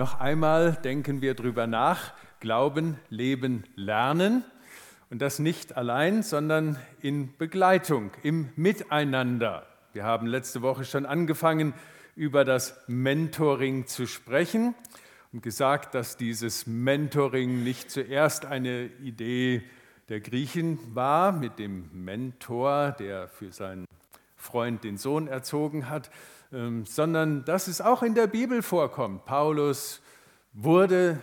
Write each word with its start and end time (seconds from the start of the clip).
Noch 0.00 0.18
einmal 0.18 0.78
denken 0.82 1.20
wir 1.20 1.34
darüber 1.34 1.66
nach, 1.66 2.14
Glauben, 2.40 2.96
Leben, 3.10 3.64
Lernen. 3.76 4.44
Und 5.10 5.20
das 5.20 5.38
nicht 5.38 5.76
allein, 5.76 6.22
sondern 6.22 6.78
in 7.02 7.36
Begleitung, 7.36 8.10
im 8.22 8.48
Miteinander. 8.56 9.66
Wir 9.92 10.04
haben 10.04 10.26
letzte 10.26 10.62
Woche 10.62 10.86
schon 10.86 11.04
angefangen, 11.04 11.74
über 12.16 12.46
das 12.46 12.82
Mentoring 12.86 13.86
zu 13.86 14.06
sprechen 14.06 14.74
und 15.34 15.42
gesagt, 15.42 15.94
dass 15.94 16.16
dieses 16.16 16.66
Mentoring 16.66 17.62
nicht 17.62 17.90
zuerst 17.90 18.46
eine 18.46 18.86
Idee 19.02 19.64
der 20.08 20.20
Griechen 20.20 20.78
war 20.94 21.30
mit 21.30 21.58
dem 21.58 21.90
Mentor, 21.92 22.92
der 22.98 23.28
für 23.28 23.52
seinen 23.52 23.84
Freund 24.34 24.82
den 24.82 24.96
Sohn 24.96 25.28
erzogen 25.28 25.90
hat, 25.90 26.10
sondern 26.50 27.44
dass 27.44 27.68
es 27.68 27.80
auch 27.80 28.02
in 28.02 28.14
der 28.14 28.26
Bibel 28.26 28.62
vorkommt. 28.62 29.24
Paulus 29.24 30.00
wurde 30.52 31.20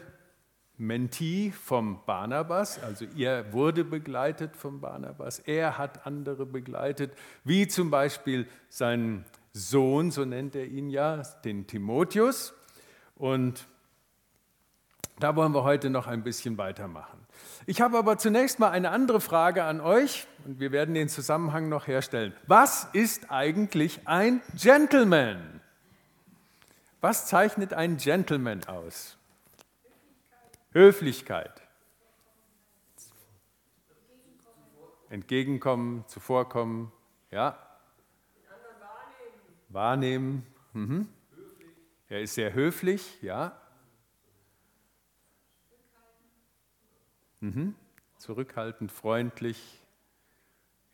Mentee 0.78 1.52
vom 1.52 2.02
Barnabas, 2.06 2.82
also 2.82 3.06
er 3.18 3.52
wurde 3.52 3.84
begleitet 3.84 4.56
vom 4.56 4.80
Barnabas, 4.80 5.40
er 5.40 5.78
hat 5.78 6.06
andere 6.06 6.46
begleitet, 6.46 7.12
wie 7.44 7.68
zum 7.68 7.90
Beispiel 7.90 8.48
seinen 8.70 9.26
Sohn, 9.54 10.12
so 10.12 10.24
nennt 10.24 10.56
er 10.56 10.66
ihn 10.66 10.90
ja, 10.90 11.24
den 11.44 11.66
Timotheus. 11.66 12.54
Und 13.16 13.68
da 15.20 15.36
wollen 15.36 15.54
wir 15.54 15.64
heute 15.64 15.90
noch 15.90 16.06
ein 16.06 16.24
bisschen 16.24 16.60
weitermachen. 16.60 17.27
Ich 17.70 17.82
habe 17.82 17.98
aber 17.98 18.18
zunächst 18.18 18.60
mal 18.60 18.70
eine 18.70 18.92
andere 18.92 19.20
Frage 19.20 19.66
an 19.66 19.82
euch 19.82 20.26
und 20.46 20.62
wir 20.62 20.72
werden 20.72 20.96
den 20.96 21.10
Zusammenhang 21.10 21.68
noch 21.68 21.86
herstellen. 21.86 22.34
Was 22.48 22.86
ist 22.94 23.30
eigentlich 23.30 24.08
ein 24.08 24.42
Gentleman? 24.56 25.60
Was 27.02 27.28
zeichnet 27.28 27.74
ein 27.74 27.98
Gentleman 27.98 28.64
aus? 28.68 29.18
Höflichkeit. 30.72 31.62
Entgegenkommen, 35.10 36.06
zuvorkommen, 36.08 36.94
ja. 37.32 37.58
Wahrnehmen. 39.68 40.48
Mhm. 40.72 41.10
Er 42.08 42.22
ist 42.22 42.36
sehr 42.36 42.54
höflich, 42.54 43.22
ja. 43.22 43.60
Mhm. 47.40 47.76
Zurückhaltend, 48.18 48.92
freundlich, 48.92 49.84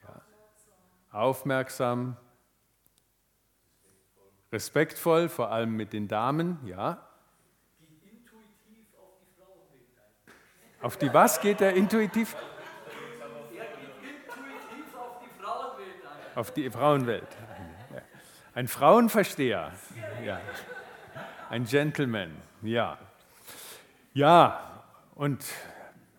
ja. 0.04 0.22
aufmerksam, 1.12 2.18
respektvoll, 4.52 5.30
vor 5.30 5.52
allem 5.52 5.76
mit 5.76 5.94
den 5.94 6.08
Damen, 6.08 6.60
ja. 6.66 7.08
Auf 10.82 10.98
die 10.98 11.14
was 11.14 11.40
geht 11.40 11.62
er 11.62 11.74
intuitiv? 11.74 12.36
Auf 16.36 16.52
die 16.52 16.70
Frauenwelt. 16.70 17.28
Ein 18.54 18.68
Frauenversteher. 18.68 19.72
Ja. 20.24 20.42
Ein 21.50 21.66
Gentleman. 21.66 22.36
Ja. 22.62 22.98
Ja, 24.14 24.84
und 25.16 25.44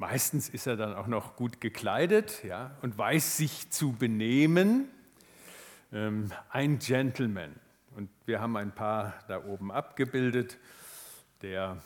meistens 0.05 0.51
ist 0.51 0.67
er 0.67 0.77
dann 0.77 0.95
auch 0.95 1.07
noch 1.07 1.35
gut 1.35 1.63
gekleidet 1.63 2.45
ja, 2.45 2.73
und 2.83 2.99
weiß 2.99 3.39
sich 3.39 3.71
zu 3.71 3.93
benehmen. 3.93 4.91
Ähm, 5.95 6.31
ein 6.51 6.79
Gentleman. 6.79 7.55
Und 7.97 8.11
wir 8.27 8.39
haben 8.39 8.55
ein 8.59 8.75
paar 8.75 9.15
da 9.29 9.43
oben 9.43 9.73
abgebildet. 9.73 10.59
Der 11.41 11.79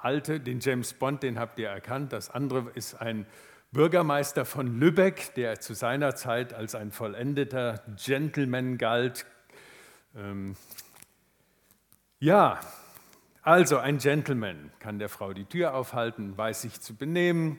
alte, 0.00 0.38
den 0.38 0.60
James 0.60 0.94
Bond, 0.94 1.24
den 1.24 1.36
habt 1.40 1.58
ihr 1.58 1.68
erkannt. 1.68 2.12
Das 2.12 2.30
andere 2.30 2.70
ist 2.74 2.94
ein 2.94 3.26
Bürgermeister 3.72 4.44
von 4.44 4.78
Lübeck, 4.78 5.34
der 5.34 5.58
zu 5.58 5.74
seiner 5.74 6.14
Zeit 6.14 6.54
als 6.54 6.76
ein 6.76 6.92
vollendeter 6.92 7.82
Gentleman 7.96 8.78
galt. 8.78 9.26
Ähm 10.14 10.54
ja, 12.20 12.60
also 13.42 13.78
ein 13.78 13.98
Gentleman 13.98 14.70
kann 14.80 14.98
der 14.98 15.08
Frau 15.08 15.32
die 15.32 15.46
Tür 15.46 15.74
aufhalten, 15.74 16.36
weiß 16.36 16.62
sich 16.62 16.80
zu 16.80 16.94
benehmen, 16.94 17.56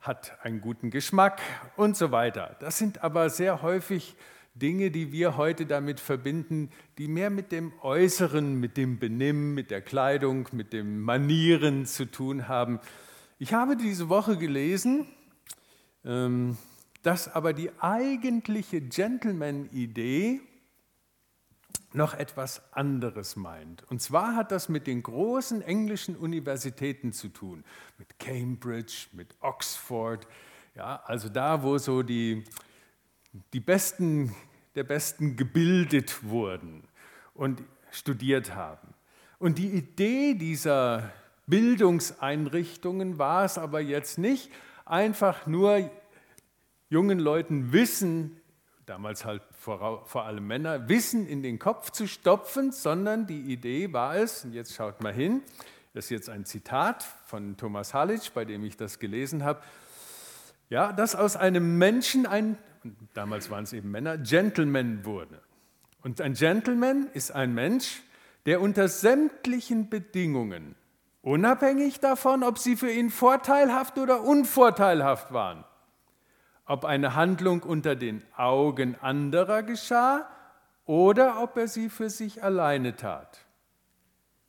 hat 0.00 0.38
einen 0.42 0.60
guten 0.60 0.90
Geschmack 0.90 1.40
und 1.76 1.96
so 1.96 2.12
weiter. 2.12 2.56
Das 2.60 2.76
sind 2.78 3.02
aber 3.02 3.30
sehr 3.30 3.62
häufig 3.62 4.14
Dinge, 4.54 4.90
die 4.90 5.12
wir 5.12 5.36
heute 5.36 5.66
damit 5.66 6.00
verbinden, 6.00 6.70
die 6.98 7.08
mehr 7.08 7.30
mit 7.30 7.52
dem 7.52 7.72
Äußeren, 7.82 8.60
mit 8.60 8.76
dem 8.76 8.98
Benimm, 8.98 9.54
mit 9.54 9.70
der 9.70 9.82
Kleidung, 9.82 10.48
mit 10.52 10.72
dem 10.72 11.00
Manieren 11.00 11.86
zu 11.86 12.04
tun 12.06 12.48
haben. 12.48 12.80
Ich 13.38 13.52
habe 13.52 13.76
diese 13.76 14.08
Woche 14.08 14.36
gelesen, 14.36 15.06
ähm, 16.04 16.56
dass 17.02 17.34
aber 17.34 17.52
die 17.52 17.70
eigentliche 17.80 18.80
Gentleman-Idee 18.80 20.40
noch 21.92 22.14
etwas 22.14 22.62
anderes 22.72 23.36
meint. 23.36 23.82
Und 23.90 24.02
zwar 24.02 24.36
hat 24.36 24.52
das 24.52 24.68
mit 24.68 24.86
den 24.86 25.02
großen 25.02 25.62
englischen 25.62 26.16
Universitäten 26.16 27.12
zu 27.12 27.28
tun, 27.28 27.64
mit 27.98 28.18
Cambridge, 28.18 29.06
mit 29.12 29.34
Oxford, 29.40 30.26
ja, 30.74 31.02
also 31.04 31.28
da, 31.28 31.62
wo 31.62 31.78
so 31.78 32.02
die 32.02 32.44
die 33.52 33.60
Besten 33.60 34.34
der 34.74 34.84
Besten 34.84 35.36
gebildet 35.36 36.24
wurden 36.24 36.84
und 37.34 37.62
studiert 37.90 38.54
haben. 38.54 38.94
Und 39.38 39.58
die 39.58 39.68
Idee 39.68 40.34
dieser 40.34 41.12
Bildungseinrichtungen 41.46 43.18
war 43.18 43.44
es 43.44 43.58
aber 43.58 43.80
jetzt 43.80 44.18
nicht, 44.18 44.50
einfach 44.84 45.46
nur 45.46 45.90
jungen 46.88 47.18
Leuten 47.18 47.72
Wissen, 47.72 48.40
damals 48.84 49.24
halt 49.24 49.42
vor, 49.66 50.04
vor 50.06 50.24
allem 50.24 50.46
Männer, 50.46 50.88
Wissen 50.88 51.26
in 51.26 51.42
den 51.42 51.58
Kopf 51.58 51.90
zu 51.90 52.06
stopfen, 52.06 52.70
sondern 52.70 53.26
die 53.26 53.40
Idee 53.40 53.92
war 53.92 54.14
es, 54.14 54.44
und 54.44 54.52
jetzt 54.52 54.74
schaut 54.74 55.02
mal 55.02 55.12
hin, 55.12 55.42
das 55.92 56.04
ist 56.04 56.10
jetzt 56.10 56.30
ein 56.30 56.44
Zitat 56.44 57.04
von 57.26 57.56
Thomas 57.56 57.92
Halitsch, 57.92 58.30
bei 58.32 58.44
dem 58.44 58.62
ich 58.64 58.76
das 58.76 59.00
gelesen 59.00 59.42
habe, 59.42 59.60
ja, 60.70 60.92
dass 60.92 61.16
aus 61.16 61.34
einem 61.34 61.78
Menschen 61.78 62.26
ein, 62.26 62.56
damals 63.12 63.50
waren 63.50 63.64
es 63.64 63.72
eben 63.72 63.90
Männer, 63.90 64.18
Gentleman 64.18 65.04
wurde. 65.04 65.42
Und 66.04 66.20
ein 66.20 66.34
Gentleman 66.34 67.08
ist 67.12 67.32
ein 67.32 67.52
Mensch, 67.52 68.02
der 68.46 68.60
unter 68.60 68.86
sämtlichen 68.86 69.90
Bedingungen, 69.90 70.76
unabhängig 71.22 71.98
davon, 71.98 72.44
ob 72.44 72.58
sie 72.58 72.76
für 72.76 72.92
ihn 72.92 73.10
vorteilhaft 73.10 73.98
oder 73.98 74.22
unvorteilhaft 74.22 75.32
waren, 75.32 75.64
ob 76.66 76.84
eine 76.84 77.14
Handlung 77.14 77.62
unter 77.62 77.96
den 77.96 78.22
Augen 78.36 78.96
anderer 79.00 79.62
geschah 79.62 80.28
oder 80.84 81.42
ob 81.42 81.56
er 81.56 81.68
sie 81.68 81.88
für 81.88 82.10
sich 82.10 82.42
alleine 82.42 82.96
tat, 82.96 83.46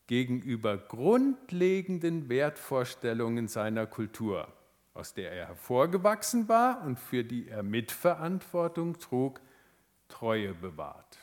gegenüber 0.07 0.77
grundlegenden 0.77 2.29
Wertvorstellungen 2.29 3.47
seiner 3.47 3.85
Kultur 3.85 4.47
aus 4.97 5.13
der 5.13 5.31
er 5.31 5.45
hervorgewachsen 5.47 6.49
war 6.49 6.81
und 6.83 6.99
für 6.99 7.23
die 7.23 7.47
er 7.47 7.63
Mitverantwortung 7.63 8.97
trug, 8.97 9.39
Treue 10.09 10.53
bewahrt. 10.53 11.19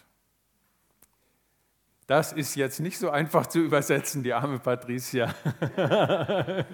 Das 2.07 2.33
ist 2.33 2.55
jetzt 2.55 2.81
nicht 2.81 2.99
so 2.99 3.09
einfach 3.09 3.47
zu 3.47 3.61
übersetzen, 3.61 4.23
die 4.23 4.35
arme 4.35 4.59
Patricia. 4.59 5.35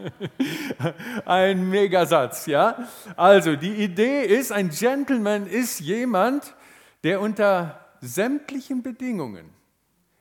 ein 1.24 1.70
Megasatz, 1.70 2.46
ja? 2.46 2.88
Also, 3.16 3.54
die 3.54 3.74
Idee 3.74 4.24
ist, 4.24 4.50
ein 4.50 4.70
Gentleman 4.70 5.46
ist 5.46 5.78
jemand, 5.78 6.56
der 7.04 7.20
unter 7.20 7.86
sämtlichen 8.00 8.82
Bedingungen, 8.82 9.50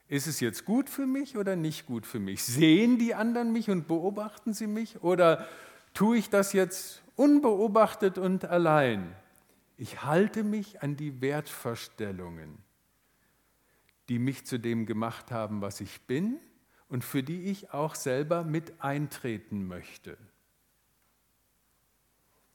ist 0.06 0.26
es 0.26 0.40
jetzt 0.40 0.64
gut 0.64 0.88
für 0.90 1.06
mich 1.06 1.36
oder 1.36 1.56
nicht 1.56 1.86
gut 1.86 2.06
für 2.06 2.18
mich? 2.18 2.44
Sehen 2.44 2.98
die 2.98 3.14
anderen 3.14 3.52
mich 3.52 3.70
und 3.70 3.88
beobachten 3.88 4.52
sie 4.52 4.66
mich 4.66 5.02
oder 5.02 5.46
tue 5.94 6.18
ich 6.18 6.30
das 6.30 6.52
jetzt 6.52 7.02
unbeobachtet 7.16 8.18
und 8.18 8.44
allein? 8.44 9.14
Ich 9.76 10.04
halte 10.04 10.42
mich 10.42 10.82
an 10.82 10.96
die 10.96 11.20
Wertvorstellungen, 11.20 12.58
die 14.10 14.18
mich 14.18 14.44
zu 14.44 14.58
dem 14.58 14.86
gemacht 14.86 15.30
haben, 15.30 15.62
was 15.62 15.80
ich 15.80 16.00
bin 16.00 16.40
und 16.88 17.04
für 17.04 17.22
die 17.22 17.44
ich 17.44 17.72
auch 17.72 17.94
selber 17.94 18.42
mit 18.42 18.82
eintreten 18.82 19.68
möchte. 19.68 20.18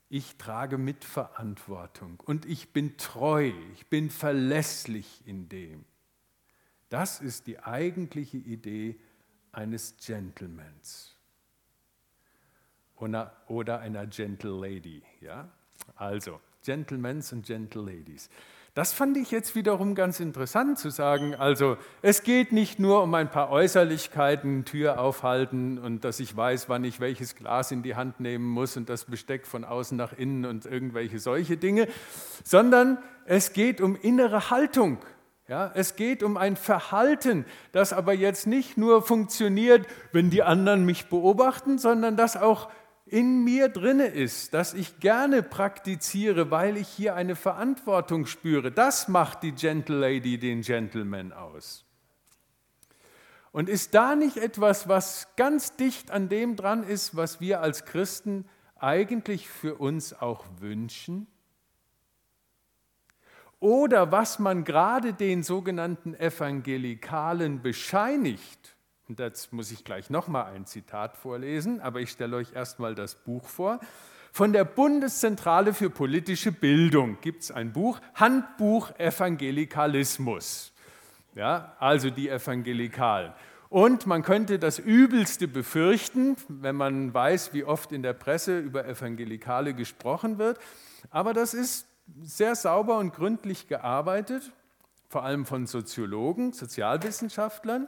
Ich 0.10 0.36
trage 0.36 0.78
Mitverantwortung 0.78 2.20
und 2.20 2.46
ich 2.46 2.74
bin 2.74 2.98
treu, 2.98 3.54
ich 3.74 3.88
bin 3.88 4.10
verlässlich 4.10 5.24
in 5.26 5.48
dem. 5.48 5.86
Das 6.90 7.22
ist 7.22 7.48
die 7.48 7.60
eigentliche 7.60 8.38
Idee 8.38 9.00
eines 9.54 9.96
Gentlemans 9.96 11.16
oder 12.98 13.80
einer 13.80 14.08
Gentle 14.08 14.60
Lady. 14.60 15.04
Ja? 15.22 15.50
Also, 15.96 16.42
Gentlemen 16.66 17.24
und 17.32 17.46
Gentle 17.46 17.82
Ladies. 17.82 18.30
Das 18.76 18.92
fand 18.92 19.16
ich 19.16 19.32
jetzt 19.32 19.56
wiederum 19.56 19.96
ganz 19.96 20.20
interessant 20.20 20.78
zu 20.78 20.90
sagen. 20.90 21.34
Also 21.34 21.78
es 22.02 22.24
geht 22.24 22.52
nicht 22.52 22.78
nur 22.78 23.04
um 23.04 23.14
ein 23.14 23.32
paar 23.32 23.50
Äußerlichkeiten, 23.50 24.66
Tür 24.66 25.00
aufhalten 25.00 25.78
und 25.78 26.04
dass 26.04 26.20
ich 26.20 26.36
weiß, 26.36 26.68
wann 26.68 26.84
ich 26.84 27.00
welches 27.00 27.38
Glas 27.38 27.72
in 27.72 27.84
die 27.84 27.96
Hand 27.96 28.20
nehmen 28.20 28.44
muss 28.44 28.76
und 28.76 28.90
das 28.90 29.06
Besteck 29.06 29.48
von 29.48 29.64
außen 29.64 29.98
nach 29.98 30.12
innen 30.12 30.44
und 30.44 30.66
irgendwelche 30.66 31.20
solche 31.20 31.56
Dinge, 31.56 31.88
sondern 32.44 32.98
es 33.24 33.54
geht 33.54 33.80
um 33.80 33.96
innere 33.96 34.50
Haltung. 34.50 34.98
Ja, 35.48 35.72
es 35.74 35.96
geht 35.96 36.22
um 36.22 36.36
ein 36.36 36.58
Verhalten, 36.58 37.46
das 37.72 37.94
aber 37.94 38.12
jetzt 38.12 38.46
nicht 38.46 38.78
nur 38.78 39.04
funktioniert, 39.04 39.88
wenn 40.12 40.30
die 40.30 40.44
anderen 40.44 40.84
mich 40.84 41.06
beobachten, 41.06 41.78
sondern 41.78 42.18
das 42.18 42.36
auch 42.36 42.70
in 43.06 43.44
mir 43.44 43.70
drinne 43.70 44.08
ist, 44.08 44.54
das 44.54 44.74
ich 44.74 45.00
gerne 45.00 45.44
praktiziere, 45.44 46.50
weil 46.50 46.76
ich 46.76 46.88
hier 46.88 47.16
eine 47.16 47.36
Verantwortung 47.36 48.26
spüre. 48.26 48.72
Das 48.72 49.08
macht 49.08 49.44
die 49.44 49.52
Gentle 49.52 50.00
Lady 50.00 50.40
den 50.40 50.62
Gentleman 50.62 51.32
aus. 51.32 51.86
Und 53.52 53.70
ist 53.70 53.94
da 53.94 54.16
nicht 54.16 54.38
etwas, 54.38 54.90
was 54.90 55.28
ganz 55.38 55.76
dicht 55.76 56.12
an 56.12 56.30
dem 56.30 56.56
dran 56.56 56.84
ist, 56.84 57.16
was 57.16 57.40
wir 57.40 57.62
als 57.62 57.86
Christen 57.86 58.50
eigentlich 58.76 59.48
für 59.48 59.76
uns 59.76 60.14
auch 60.14 60.46
wünschen? 60.60 61.28
Oder 63.60 64.12
was 64.12 64.40
man 64.40 64.64
gerade 64.64 65.14
den 65.14 65.42
sogenannten 65.42 66.16
Evangelikalen 66.16 67.62
bescheinigt, 67.62 68.75
und 69.08 69.20
jetzt 69.20 69.54
muss 69.54 69.72
ich 69.72 69.84
gleich 69.84 70.10
nochmal 70.10 70.54
ein 70.54 70.66
Zitat 70.66 71.16
vorlesen, 71.16 71.80
aber 71.80 72.00
ich 72.00 72.10
stelle 72.10 72.38
euch 72.38 72.54
erstmal 72.54 72.96
das 72.96 73.16
Buch 73.16 73.46
vor. 73.46 73.80
Von 74.32 74.52
der 74.52 74.66
Bundeszentrale 74.66 75.74
für 75.74 75.90
politische 75.90 76.52
Bildung 76.52 77.20
gibt 77.22 77.44
es 77.44 77.52
ein 77.52 77.72
Buch, 77.72 78.02
Handbuch 78.16 78.92
Evangelikalismus. 78.98 80.74
Ja, 81.36 81.76
also 81.80 82.10
die 82.10 82.30
Evangelikalen. 82.30 83.34
Und 83.70 84.08
man 84.08 84.24
könnte 84.24 84.58
das 84.58 84.80
Übelste 84.80 85.48
befürchten, 85.48 86.36
wenn 86.48 86.76
man 86.76 87.14
weiß, 87.14 87.54
wie 87.54 87.64
oft 87.64 87.92
in 87.92 88.04
der 88.04 88.14
Presse 88.14 88.60
über 88.60 88.86
Evangelikale 88.86 89.74
gesprochen 89.74 90.38
wird. 90.38 90.60
Aber 91.12 91.34
das 91.34 91.54
ist 91.54 91.88
sehr 92.22 92.56
sauber 92.56 92.98
und 92.98 93.14
gründlich 93.14 93.68
gearbeitet, 93.68 94.52
vor 95.10 95.24
allem 95.24 95.46
von 95.46 95.68
Soziologen, 95.68 96.54
Sozialwissenschaftlern. 96.54 97.88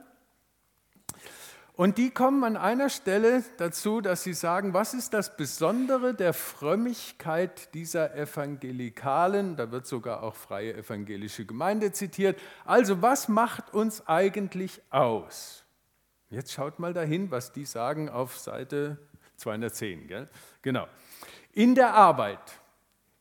Und 1.78 2.00
die 2.00 2.10
kommen 2.10 2.44
an 2.44 2.58
einer 2.58 2.90
Stelle 2.90 3.44
dazu, 3.58 4.02
dass 4.02 4.24
sie 4.24 4.34
sagen, 4.34 4.74
was 4.74 4.96
ist 4.96 5.14
das 5.14 5.38
Besondere 5.38 6.16
der 6.16 6.34
Frömmigkeit 6.34 7.72
dieser 7.76 8.16
Evangelikalen? 8.16 9.56
Da 9.58 9.72
wird 9.72 9.86
sogar 9.86 10.24
auch 10.24 10.34
freie 10.34 10.74
evangelische 10.74 11.46
Gemeinde 11.46 11.92
zitiert. 11.92 12.40
Also 12.66 13.04
was 13.04 13.28
macht 13.28 13.76
uns 13.76 14.08
eigentlich 14.08 14.82
aus? 14.90 15.66
Jetzt 16.32 16.52
schaut 16.52 16.80
mal 16.80 16.94
dahin, 16.94 17.30
was 17.30 17.54
die 17.54 17.66
sagen 17.66 18.10
auf 18.10 18.40
Seite 18.40 18.98
210. 19.36 20.08
Gell? 20.08 20.28
Genau. 20.64 20.88
In 21.54 21.76
der 21.76 21.94
Arbeit, 21.94 22.60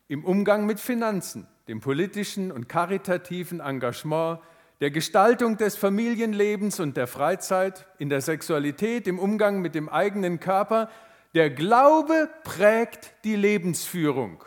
im 0.09 0.25
Umgang 0.25 0.65
mit 0.65 0.81
Finanzen, 0.81 1.47
dem 1.69 1.81
politischen 1.81 2.51
und 2.51 2.71
karitativen 2.71 3.61
Engagement, 3.61 4.41
der 4.81 4.91
Gestaltung 4.91 5.57
des 5.57 5.77
Familienlebens 5.77 6.81
und 6.81 6.97
der 6.97 7.07
Freizeit, 7.07 7.87
in 7.99 8.09
der 8.09 8.21
Sexualität, 8.21 9.07
im 9.07 9.19
Umgang 9.19 9.61
mit 9.61 9.75
dem 9.75 9.89
eigenen 9.89 10.39
Körper. 10.39 10.91
Der 11.35 11.51
Glaube 11.51 12.29
prägt 12.45 13.13
die 13.25 13.37
Lebensführung. 13.37 14.45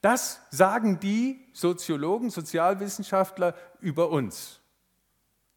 Das 0.00 0.40
sagen 0.50 1.00
die 1.00 1.44
Soziologen, 1.52 2.30
Sozialwissenschaftler 2.30 3.54
über 3.80 4.10
uns. 4.10 4.60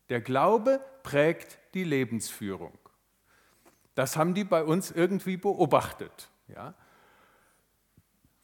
Der 0.09 0.19
Glaube 0.19 0.81
prägt 1.03 1.59
die 1.73 1.83
Lebensführung. 1.83 2.77
Das 3.95 4.17
haben 4.17 4.33
die 4.33 4.43
bei 4.43 4.63
uns 4.63 4.91
irgendwie 4.91 5.37
beobachtet. 5.37 6.29
Ja? 6.47 6.73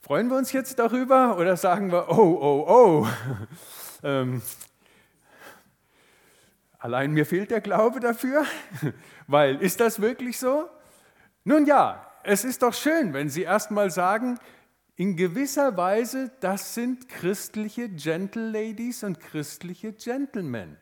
Freuen 0.01 0.30
wir 0.30 0.38
uns 0.38 0.54
jetzt 0.54 0.80
darüber 0.80 1.38
oder 1.38 1.57
sagen 1.57 1.92
wir, 1.92 2.10
oh, 2.10 2.38
oh, 2.42 2.66
oh, 2.69 3.07
ähm, 4.04 4.42
Allein 6.79 7.12
mir 7.12 7.25
fehlt 7.25 7.51
der 7.51 7.62
Glaube 7.62 8.00
dafür, 8.00 8.45
weil 9.27 9.62
ist 9.62 9.79
das 9.79 10.01
wirklich 10.01 10.38
so? 10.38 10.69
Nun 11.44 11.65
ja, 11.65 12.06
es 12.24 12.44
ist 12.44 12.62
doch 12.62 12.74
schön, 12.74 13.13
wenn 13.13 13.29
Sie 13.29 13.44
erstmal 13.44 13.89
sagen, 13.89 14.38
in 14.95 15.15
gewisser 15.15 15.77
Weise, 15.77 16.31
das 16.39 16.74
sind 16.74 17.07
christliche 17.07 17.88
Gentle 17.88 18.50
Ladies 18.50 19.03
und 19.03 19.19
christliche 19.19 19.94
Gentlemen, 19.94 20.77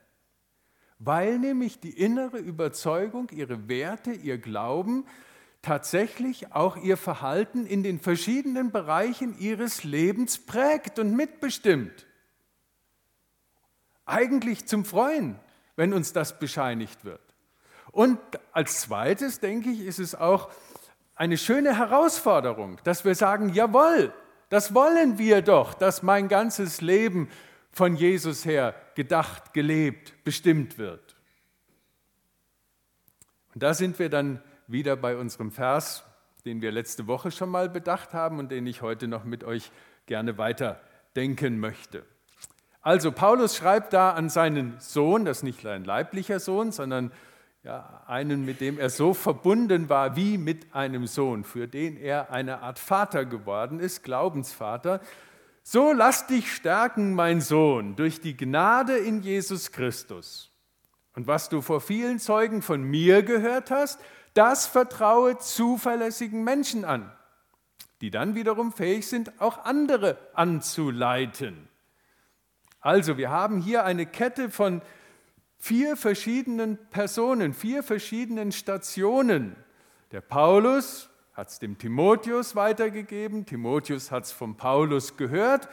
weil 0.99 1.37
nämlich 1.37 1.79
die 1.79 1.91
innere 1.91 2.37
Überzeugung, 2.37 3.29
ihre 3.31 3.67
Werte, 3.67 4.11
ihr 4.11 4.37
Glauben 4.37 5.05
tatsächlich 5.61 6.53
auch 6.53 6.77
ihr 6.77 6.95
Verhalten 6.95 7.65
in 7.65 7.83
den 7.83 7.99
verschiedenen 7.99 8.71
Bereichen 8.71 9.37
ihres 9.37 9.83
Lebens 9.83 10.45
prägt 10.45 10.99
und 10.99 11.15
mitbestimmt. 11.15 12.05
Eigentlich 14.05 14.65
zum 14.67 14.85
Freuen, 14.85 15.39
wenn 15.75 15.93
uns 15.93 16.13
das 16.13 16.39
bescheinigt 16.39 17.05
wird. 17.05 17.21
Und 17.91 18.19
als 18.51 18.81
zweites, 18.81 19.39
denke 19.39 19.69
ich, 19.69 19.81
ist 19.81 19.99
es 19.99 20.15
auch 20.15 20.49
eine 21.15 21.37
schöne 21.37 21.77
Herausforderung, 21.77 22.79
dass 22.83 23.05
wir 23.05 23.15
sagen, 23.15 23.49
jawohl, 23.49 24.13
das 24.49 24.73
wollen 24.73 25.17
wir 25.17 25.41
doch, 25.41 25.73
dass 25.73 26.03
mein 26.03 26.27
ganzes 26.27 26.81
Leben 26.81 27.29
von 27.71 27.95
Jesus 27.95 28.45
her 28.45 28.75
gedacht, 28.95 29.53
gelebt, 29.53 30.13
bestimmt 30.23 30.77
wird. 30.77 31.15
Und 33.53 33.63
da 33.63 33.73
sind 33.73 33.97
wir 33.99 34.09
dann 34.09 34.41
wieder 34.67 34.95
bei 34.95 35.15
unserem 35.15 35.51
Vers, 35.51 36.03
den 36.45 36.61
wir 36.61 36.71
letzte 36.71 37.07
Woche 37.07 37.31
schon 37.31 37.49
mal 37.49 37.69
bedacht 37.69 38.13
haben 38.13 38.39
und 38.39 38.51
den 38.51 38.67
ich 38.67 38.81
heute 38.81 39.07
noch 39.07 39.23
mit 39.23 39.43
euch 39.43 39.71
gerne 40.05 40.37
weiterdenken 40.37 41.59
möchte. 41.59 42.05
Also 42.85 43.11
Paulus 43.11 43.55
schreibt 43.55 43.93
da 43.93 44.11
an 44.11 44.29
seinen 44.29 44.75
Sohn, 44.79 45.25
das 45.25 45.37
ist 45.37 45.43
nicht 45.43 45.65
ein 45.65 45.85
leiblicher 45.85 46.39
Sohn, 46.39 46.71
sondern 46.71 47.11
ja, 47.63 48.03
einen, 48.05 48.45
mit 48.45 48.61
dem 48.61 48.77
er 48.77 48.91
so 48.91 49.15
verbunden 49.15 49.89
war 49.89 50.15
wie 50.15 50.37
mit 50.37 50.75
einem 50.75 51.07
Sohn, 51.07 51.43
für 51.45 51.67
den 51.67 51.97
er 51.97 52.29
eine 52.29 52.61
Art 52.61 52.77
Vater 52.77 53.25
geworden 53.25 53.79
ist, 53.79 54.03
Glaubensvater. 54.03 55.01
So 55.63 55.93
lass 55.93 56.27
dich 56.27 56.53
stärken, 56.53 57.15
mein 57.15 57.41
Sohn, 57.41 57.95
durch 57.95 58.21
die 58.21 58.37
Gnade 58.37 58.95
in 58.95 59.23
Jesus 59.23 59.71
Christus. 59.71 60.51
Und 61.15 61.25
was 61.25 61.49
du 61.49 61.61
vor 61.61 61.81
vielen 61.81 62.19
Zeugen 62.19 62.61
von 62.61 62.83
mir 62.83 63.23
gehört 63.23 63.71
hast, 63.71 63.99
das 64.35 64.67
vertraue 64.67 65.39
zuverlässigen 65.39 66.43
Menschen 66.43 66.85
an, 66.85 67.11
die 68.01 68.11
dann 68.11 68.35
wiederum 68.35 68.71
fähig 68.71 69.07
sind, 69.07 69.41
auch 69.41 69.65
andere 69.65 70.19
anzuleiten. 70.35 71.67
Also 72.85 73.17
wir 73.17 73.31
haben 73.31 73.61
hier 73.61 73.83
eine 73.83 74.05
Kette 74.05 74.51
von 74.51 74.83
vier 75.57 75.97
verschiedenen 75.97 76.77
Personen, 76.91 77.55
vier 77.55 77.81
verschiedenen 77.81 78.51
Stationen. 78.51 79.55
Der 80.11 80.21
Paulus 80.21 81.09
hat 81.33 81.49
es 81.49 81.57
dem 81.57 81.79
Timotheus 81.79 82.55
weitergegeben, 82.55 83.47
Timotheus 83.47 84.11
hat 84.11 84.25
es 84.25 84.31
vom 84.31 84.55
Paulus 84.55 85.17
gehört 85.17 85.67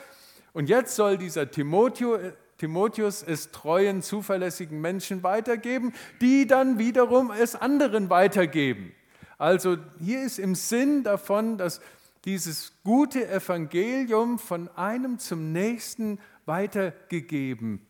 und 0.54 0.71
jetzt 0.71 0.97
soll 0.97 1.19
dieser 1.19 1.50
Timotheus 1.50 3.23
es 3.23 3.50
treuen, 3.50 4.00
zuverlässigen 4.00 4.81
Menschen 4.81 5.23
weitergeben, 5.23 5.92
die 6.23 6.47
dann 6.47 6.78
wiederum 6.78 7.31
es 7.31 7.54
anderen 7.54 8.09
weitergeben. 8.09 8.95
Also 9.37 9.76
hier 10.00 10.23
ist 10.23 10.38
im 10.38 10.54
Sinn 10.54 11.02
davon, 11.02 11.59
dass 11.59 11.83
dieses 12.25 12.73
gute 12.85 13.28
Evangelium 13.28 14.38
von 14.38 14.69
einem 14.76 15.19
zum 15.19 15.52
nächsten 15.52 16.19
weitergegeben 16.47 17.87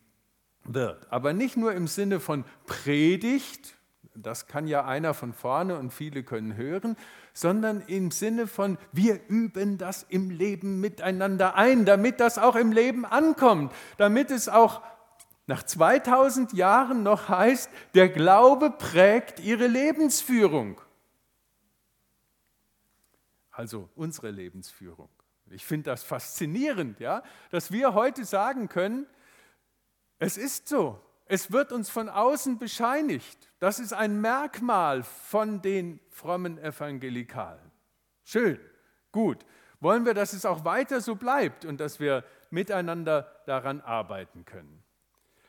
wird. 0.63 1.11
Aber 1.11 1.33
nicht 1.33 1.57
nur 1.57 1.73
im 1.73 1.87
Sinne 1.87 2.19
von 2.19 2.45
Predigt, 2.65 3.75
das 4.15 4.47
kann 4.47 4.67
ja 4.67 4.85
einer 4.85 5.13
von 5.13 5.33
vorne 5.33 5.77
und 5.77 5.91
viele 5.91 6.23
können 6.23 6.55
hören, 6.55 6.95
sondern 7.33 7.81
im 7.81 8.11
Sinne 8.11 8.47
von, 8.47 8.77
wir 8.91 9.19
üben 9.27 9.77
das 9.77 10.03
im 10.03 10.29
Leben 10.29 10.79
miteinander 10.79 11.55
ein, 11.55 11.85
damit 11.85 12.19
das 12.19 12.37
auch 12.37 12.55
im 12.55 12.71
Leben 12.71 13.05
ankommt, 13.05 13.73
damit 13.97 14.29
es 14.29 14.49
auch 14.49 14.81
nach 15.45 15.63
2000 15.63 16.53
Jahren 16.53 17.03
noch 17.03 17.27
heißt, 17.27 17.69
der 17.95 18.09
Glaube 18.09 18.69
prägt 18.69 19.39
ihre 19.39 19.67
Lebensführung. 19.67 20.79
Also 23.51 23.89
unsere 23.95 24.31
Lebensführung. 24.31 25.09
Ich 25.51 25.65
finde 25.65 25.91
das 25.91 26.03
faszinierend, 26.03 26.99
ja, 26.99 27.23
dass 27.51 27.71
wir 27.71 27.93
heute 27.93 28.25
sagen 28.25 28.69
können, 28.69 29.05
es 30.19 30.37
ist 30.37 30.67
so. 30.67 30.99
Es 31.25 31.51
wird 31.51 31.71
uns 31.71 31.89
von 31.89 32.09
außen 32.09 32.59
bescheinigt. 32.59 33.49
Das 33.59 33.79
ist 33.79 33.93
ein 33.93 34.19
Merkmal 34.19 35.03
von 35.03 35.61
den 35.61 35.99
frommen 36.09 36.57
Evangelikalen. 36.57 37.71
Schön, 38.23 38.59
gut. 39.11 39.45
Wollen 39.79 40.05
wir, 40.05 40.13
dass 40.13 40.33
es 40.33 40.45
auch 40.45 40.63
weiter 40.63 41.01
so 41.01 41.15
bleibt 41.15 41.65
und 41.65 41.79
dass 41.79 41.99
wir 41.99 42.23
miteinander 42.49 43.41
daran 43.45 43.81
arbeiten 43.81 44.45
können. 44.45 44.82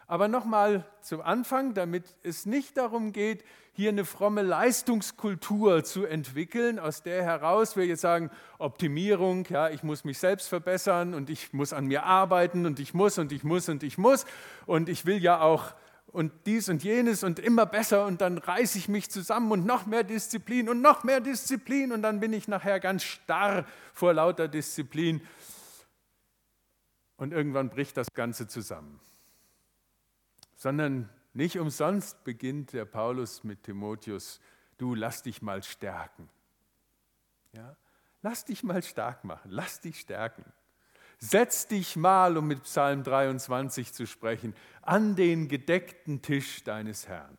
Aber 0.06 0.28
nochmal 0.28 0.84
zum 1.00 1.20
Anfang, 1.20 1.74
damit 1.74 2.04
es 2.22 2.46
nicht 2.46 2.76
darum 2.76 3.12
geht, 3.12 3.44
hier 3.72 3.88
eine 3.88 4.04
fromme 4.04 4.42
Leistungskultur 4.42 5.82
zu 5.82 6.04
entwickeln, 6.04 6.78
aus 6.78 7.02
der 7.02 7.24
heraus 7.24 7.76
wir 7.76 7.86
jetzt 7.86 8.02
sagen, 8.02 8.30
Optimierung, 8.58 9.46
ja, 9.48 9.68
ich 9.68 9.82
muss 9.82 10.04
mich 10.04 10.18
selbst 10.18 10.48
verbessern 10.48 11.12
und 11.12 11.28
ich 11.28 11.52
muss 11.52 11.72
an 11.72 11.86
mir 11.86 12.04
arbeiten 12.04 12.66
und 12.66 12.78
ich 12.78 12.94
muss 12.94 13.18
und 13.18 13.32
ich 13.32 13.42
muss 13.42 13.68
und 13.68 13.82
ich 13.82 13.98
muss 13.98 14.26
und 14.66 14.88
ich 14.88 15.06
will 15.06 15.18
ja 15.18 15.40
auch 15.40 15.74
und 16.06 16.32
dies 16.46 16.68
und 16.68 16.84
jenes 16.84 17.24
und 17.24 17.40
immer 17.40 17.66
besser 17.66 18.06
und 18.06 18.20
dann 18.20 18.38
reiße 18.38 18.78
ich 18.78 18.88
mich 18.88 19.10
zusammen 19.10 19.50
und 19.50 19.66
noch 19.66 19.86
mehr 19.86 20.04
Disziplin 20.04 20.68
und 20.68 20.80
noch 20.80 21.02
mehr 21.02 21.20
Disziplin 21.20 21.90
und 21.90 22.02
dann 22.02 22.20
bin 22.20 22.32
ich 22.32 22.46
nachher 22.46 22.78
ganz 22.78 23.02
starr 23.02 23.64
vor 23.92 24.12
lauter 24.12 24.46
Disziplin 24.46 25.20
und 27.16 27.32
irgendwann 27.32 27.70
bricht 27.70 27.96
das 27.96 28.06
Ganze 28.14 28.46
zusammen 28.46 29.00
sondern 30.64 31.10
nicht 31.34 31.58
umsonst 31.58 32.24
beginnt 32.24 32.72
der 32.72 32.86
Paulus 32.86 33.44
mit 33.44 33.64
Timotheus, 33.64 34.40
du 34.78 34.94
lass 34.94 35.22
dich 35.22 35.42
mal 35.42 35.62
stärken. 35.62 36.30
Ja? 37.52 37.76
Lass 38.22 38.46
dich 38.46 38.62
mal 38.62 38.82
stark 38.82 39.24
machen, 39.24 39.50
lass 39.50 39.82
dich 39.82 40.00
stärken. 40.00 40.42
Setz 41.18 41.66
dich 41.66 41.96
mal, 41.96 42.38
um 42.38 42.46
mit 42.46 42.62
Psalm 42.62 43.02
23 43.02 43.92
zu 43.92 44.06
sprechen, 44.06 44.54
an 44.80 45.16
den 45.16 45.48
gedeckten 45.48 46.22
Tisch 46.22 46.64
deines 46.64 47.08
Herrn. 47.08 47.36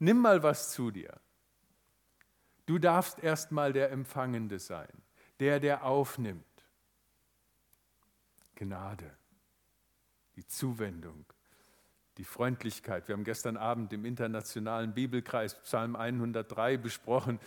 Nimm 0.00 0.20
mal 0.20 0.42
was 0.42 0.72
zu 0.72 0.90
dir. 0.90 1.20
Du 2.66 2.80
darfst 2.80 3.20
erst 3.20 3.52
mal 3.52 3.72
der 3.72 3.92
Empfangende 3.92 4.58
sein, 4.58 4.90
der, 5.38 5.60
der 5.60 5.84
aufnimmt. 5.84 6.66
Gnade, 8.56 9.16
die 10.34 10.46
Zuwendung, 10.48 11.24
die 12.18 12.24
Freundlichkeit. 12.24 13.08
Wir 13.08 13.14
haben 13.14 13.24
gestern 13.24 13.56
Abend 13.56 13.92
im 13.92 14.04
internationalen 14.04 14.94
Bibelkreis 14.94 15.54
Psalm 15.62 15.96
103 15.96 16.76
besprochen. 16.76 17.40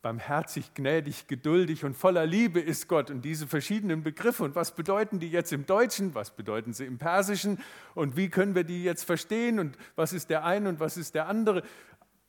Barmherzig, 0.00 0.74
gnädig, 0.74 1.28
geduldig 1.28 1.84
und 1.84 1.94
voller 1.94 2.26
Liebe 2.26 2.60
ist 2.60 2.88
Gott. 2.88 3.10
Und 3.10 3.24
diese 3.24 3.46
verschiedenen 3.46 4.02
Begriffe, 4.02 4.44
und 4.44 4.54
was 4.54 4.74
bedeuten 4.74 5.18
die 5.18 5.30
jetzt 5.30 5.52
im 5.52 5.66
Deutschen, 5.66 6.14
was 6.14 6.36
bedeuten 6.36 6.72
sie 6.74 6.84
im 6.84 6.98
Persischen 6.98 7.58
und 7.94 8.16
wie 8.16 8.28
können 8.28 8.54
wir 8.54 8.64
die 8.64 8.84
jetzt 8.84 9.04
verstehen 9.04 9.58
und 9.58 9.78
was 9.96 10.12
ist 10.12 10.30
der 10.30 10.44
eine 10.44 10.68
und 10.68 10.80
was 10.80 10.96
ist 10.96 11.14
der 11.14 11.26
andere. 11.28 11.62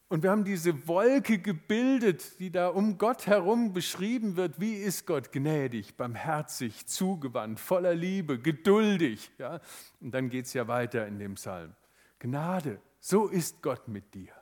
Und 0.08 0.22
wir 0.22 0.32
haben 0.32 0.44
diese 0.44 0.88
Wolke 0.88 1.40
gebildet, 1.40 2.40
die 2.40 2.52
da 2.52 2.68
um 2.68 2.98
Gott 2.98 3.26
herum 3.26 3.74
beschrieben 3.74 4.36
wird. 4.36 4.60
Wie 4.60 4.76
ist 4.76 5.08
Gott 5.08 5.32
gnädig, 5.32 5.98
barmherzig, 5.98 6.86
zugewandt, 6.86 7.60
voller 7.60 7.96
Liebe, 7.96 8.40
geduldig? 8.40 9.32
Ja? 9.38 9.60
Und 10.00 10.14
dann 10.14 10.30
geht 10.30 10.46
es 10.46 10.54
ja 10.54 10.68
weiter 10.68 11.08
in 11.08 11.18
dem 11.18 11.36
Psalm. 11.36 11.74
Gnade, 12.20 12.82
so 13.00 13.28
ist 13.28 13.62
Gott 13.62 13.88
mit 13.88 14.14
dir. 14.14 14.34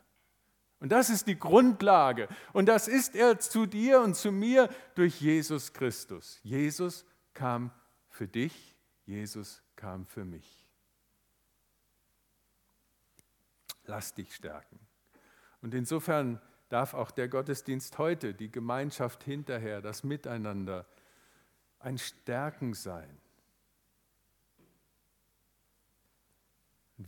Und 0.79 0.91
das 0.91 1.09
ist 1.09 1.27
die 1.27 1.39
Grundlage. 1.39 2.27
Und 2.51 2.65
das 2.67 2.87
ist 2.87 3.15
er 3.15 3.39
zu 3.39 3.65
dir 3.65 4.01
und 4.01 4.15
zu 4.15 4.31
mir 4.31 4.69
durch 4.95 5.21
Jesus 5.21 5.71
Christus. 5.71 6.39
Jesus 6.43 7.05
kam 7.33 7.71
für 8.09 8.27
dich, 8.27 8.75
Jesus 9.05 9.63
kam 9.75 10.05
für 10.05 10.25
mich. 10.25 10.67
Lass 13.85 14.13
dich 14.13 14.35
stärken. 14.35 14.79
Und 15.61 15.73
insofern 15.73 16.41
darf 16.67 16.93
auch 16.93 17.11
der 17.11 17.29
Gottesdienst 17.29 17.97
heute, 17.97 18.33
die 18.33 18.51
Gemeinschaft 18.51 19.23
hinterher, 19.23 19.81
das 19.81 20.03
Miteinander 20.03 20.85
ein 21.79 21.97
Stärken 21.97 22.73
sein. 22.73 23.19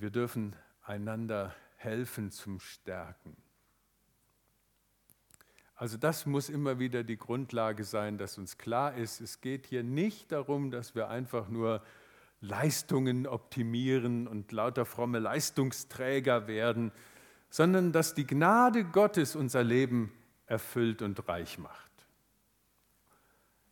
Wir 0.05 0.11
dürfen 0.11 0.55
einander 0.83 1.55
helfen 1.77 2.29
zum 2.29 2.59
Stärken. 2.59 3.35
Also 5.73 5.97
das 5.97 6.27
muss 6.27 6.47
immer 6.47 6.77
wieder 6.77 7.03
die 7.03 7.17
Grundlage 7.17 7.83
sein, 7.83 8.19
dass 8.19 8.37
uns 8.37 8.59
klar 8.59 8.93
ist, 8.93 9.19
es 9.19 9.41
geht 9.41 9.65
hier 9.65 9.81
nicht 9.81 10.31
darum, 10.31 10.69
dass 10.69 10.93
wir 10.93 11.09
einfach 11.09 11.49
nur 11.49 11.81
Leistungen 12.39 13.25
optimieren 13.25 14.27
und 14.27 14.51
lauter 14.51 14.85
fromme 14.85 15.17
Leistungsträger 15.17 16.45
werden, 16.45 16.91
sondern 17.49 17.91
dass 17.91 18.13
die 18.13 18.27
Gnade 18.27 18.83
Gottes 18.83 19.35
unser 19.35 19.63
Leben 19.63 20.11
erfüllt 20.45 21.01
und 21.01 21.27
reich 21.27 21.57
macht. 21.57 21.91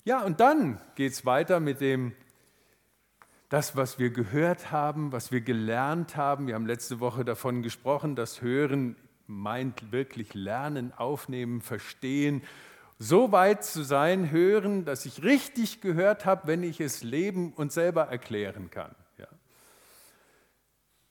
Ja, 0.03 0.23
und 0.23 0.39
dann 0.39 0.81
geht 0.95 1.11
es 1.11 1.27
weiter 1.27 1.59
mit 1.59 1.79
dem 1.79 2.15
das, 3.49 3.75
was 3.75 3.99
wir 3.99 4.09
gehört 4.09 4.71
haben, 4.71 5.11
was 5.11 5.31
wir 5.31 5.41
gelernt 5.41 6.15
haben. 6.15 6.47
Wir 6.47 6.55
haben 6.55 6.65
letzte 6.65 6.99
Woche 6.99 7.23
davon 7.23 7.61
gesprochen, 7.61 8.15
das 8.15 8.41
Hören 8.41 8.95
meint 9.27 9.91
wirklich 9.91 10.33
Lernen, 10.33 10.93
Aufnehmen, 10.93 11.61
Verstehen. 11.61 12.41
So 12.99 13.31
weit 13.31 13.63
zu 13.63 13.83
sein, 13.83 14.31
hören, 14.31 14.85
dass 14.85 15.05
ich 15.05 15.23
richtig 15.23 15.81
gehört 15.81 16.25
habe, 16.25 16.47
wenn 16.47 16.63
ich 16.63 16.79
es 16.79 17.03
leben 17.03 17.53
und 17.53 17.71
selber 17.71 18.03
erklären 18.03 18.69
kann. 18.69 18.95
Ja. 19.17 19.27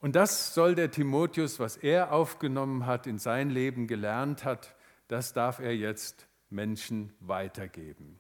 Und 0.01 0.17
das 0.17 0.55
soll 0.55 0.75
der 0.75 0.91
Timotheus, 0.91 1.61
was 1.61 1.77
er 1.77 2.13
aufgenommen 2.13 2.87
hat, 2.87 3.07
in 3.07 3.19
sein 3.19 3.51
Leben 3.51 3.87
gelernt 3.87 4.45
hat, 4.45 4.75
das 5.09 5.33
darf 5.33 5.59
er 5.59 5.77
jetzt 5.77 6.27
Menschen 6.49 7.13
weitergeben. 7.21 8.19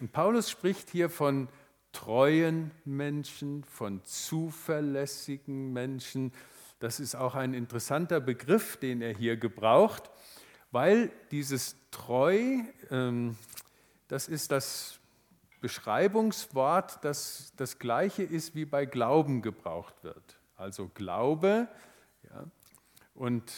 Und 0.00 0.12
Paulus 0.12 0.50
spricht 0.50 0.90
hier 0.90 1.08
von 1.08 1.48
treuen 1.96 2.72
Menschen, 2.84 3.64
von 3.64 4.04
zuverlässigen 4.04 5.72
Menschen. 5.72 6.30
Das 6.78 7.00
ist 7.00 7.14
auch 7.14 7.34
ein 7.34 7.54
interessanter 7.54 8.20
Begriff, 8.20 8.76
den 8.76 9.00
er 9.00 9.14
hier 9.14 9.38
gebraucht, 9.38 10.10
weil 10.70 11.10
dieses 11.30 11.74
treu, 11.90 12.58
ähm, 12.90 13.36
das 14.08 14.28
ist 14.28 14.52
das 14.52 15.00
Beschreibungswort, 15.62 17.02
das 17.02 17.54
das 17.56 17.78
gleiche 17.78 18.24
ist, 18.24 18.54
wie 18.54 18.66
bei 18.66 18.84
Glauben 18.84 19.40
gebraucht 19.40 20.04
wird. 20.04 20.38
Also 20.54 20.90
Glaube 20.92 21.66
ja, 22.24 22.44
und 23.14 23.50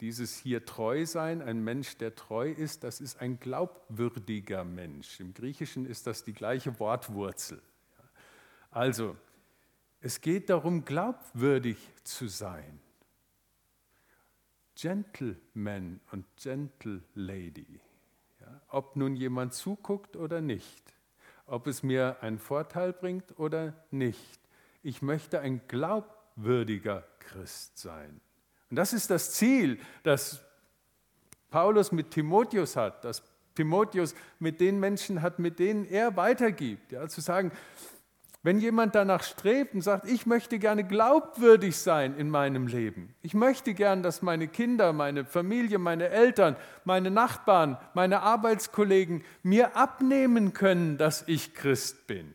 dieses 0.00 0.36
hier 0.36 0.64
treu 0.64 1.04
sein, 1.04 1.42
ein 1.42 1.62
Mensch, 1.62 1.96
der 1.98 2.14
treu 2.14 2.50
ist, 2.50 2.84
das 2.84 3.00
ist 3.00 3.20
ein 3.20 3.38
glaubwürdiger 3.38 4.64
Mensch. 4.64 5.20
Im 5.20 5.34
Griechischen 5.34 5.86
ist 5.86 6.06
das 6.06 6.24
die 6.24 6.32
gleiche 6.32 6.78
Wortwurzel. 6.80 7.60
Also, 8.70 9.16
es 10.00 10.20
geht 10.20 10.48
darum, 10.48 10.84
glaubwürdig 10.84 11.76
zu 12.04 12.28
sein. 12.28 12.80
Gentleman 14.74 16.00
und 16.10 16.24
Gentlelady. 16.36 17.80
Ja, 18.40 18.62
ob 18.68 18.96
nun 18.96 19.14
jemand 19.14 19.52
zuguckt 19.52 20.16
oder 20.16 20.40
nicht, 20.40 20.94
ob 21.44 21.66
es 21.66 21.82
mir 21.82 22.22
einen 22.22 22.38
Vorteil 22.38 22.94
bringt 22.94 23.38
oder 23.38 23.74
nicht. 23.90 24.40
Ich 24.82 25.02
möchte 25.02 25.40
ein 25.40 25.60
glaubwürdiger 25.68 27.06
Christ 27.18 27.76
sein. 27.76 28.22
Und 28.70 28.76
das 28.76 28.92
ist 28.92 29.10
das 29.10 29.32
Ziel, 29.32 29.78
das 30.02 30.40
Paulus 31.50 31.92
mit 31.92 32.10
Timotheus 32.12 32.76
hat, 32.76 33.04
das 33.04 33.22
Timotheus 33.54 34.14
mit 34.38 34.60
den 34.60 34.78
Menschen 34.78 35.22
hat, 35.22 35.38
mit 35.38 35.58
denen 35.58 35.84
er 35.84 36.16
weitergibt. 36.16 36.92
Ja, 36.92 37.08
zu 37.08 37.20
sagen, 37.20 37.50
wenn 38.42 38.58
jemand 38.58 38.94
danach 38.94 39.22
strebt 39.22 39.74
und 39.74 39.82
sagt, 39.82 40.08
ich 40.08 40.24
möchte 40.24 40.58
gerne 40.58 40.84
glaubwürdig 40.84 41.76
sein 41.76 42.16
in 42.16 42.30
meinem 42.30 42.68
Leben, 42.68 43.14
ich 43.20 43.34
möchte 43.34 43.74
gern, 43.74 44.02
dass 44.02 44.22
meine 44.22 44.48
Kinder, 44.48 44.94
meine 44.94 45.26
Familie, 45.26 45.78
meine 45.78 46.08
Eltern, 46.08 46.56
meine 46.84 47.10
Nachbarn, 47.10 47.76
meine 47.92 48.22
Arbeitskollegen 48.22 49.24
mir 49.42 49.76
abnehmen 49.76 50.54
können, 50.54 50.96
dass 50.96 51.24
ich 51.26 51.52
Christ 51.54 52.06
bin 52.06 52.34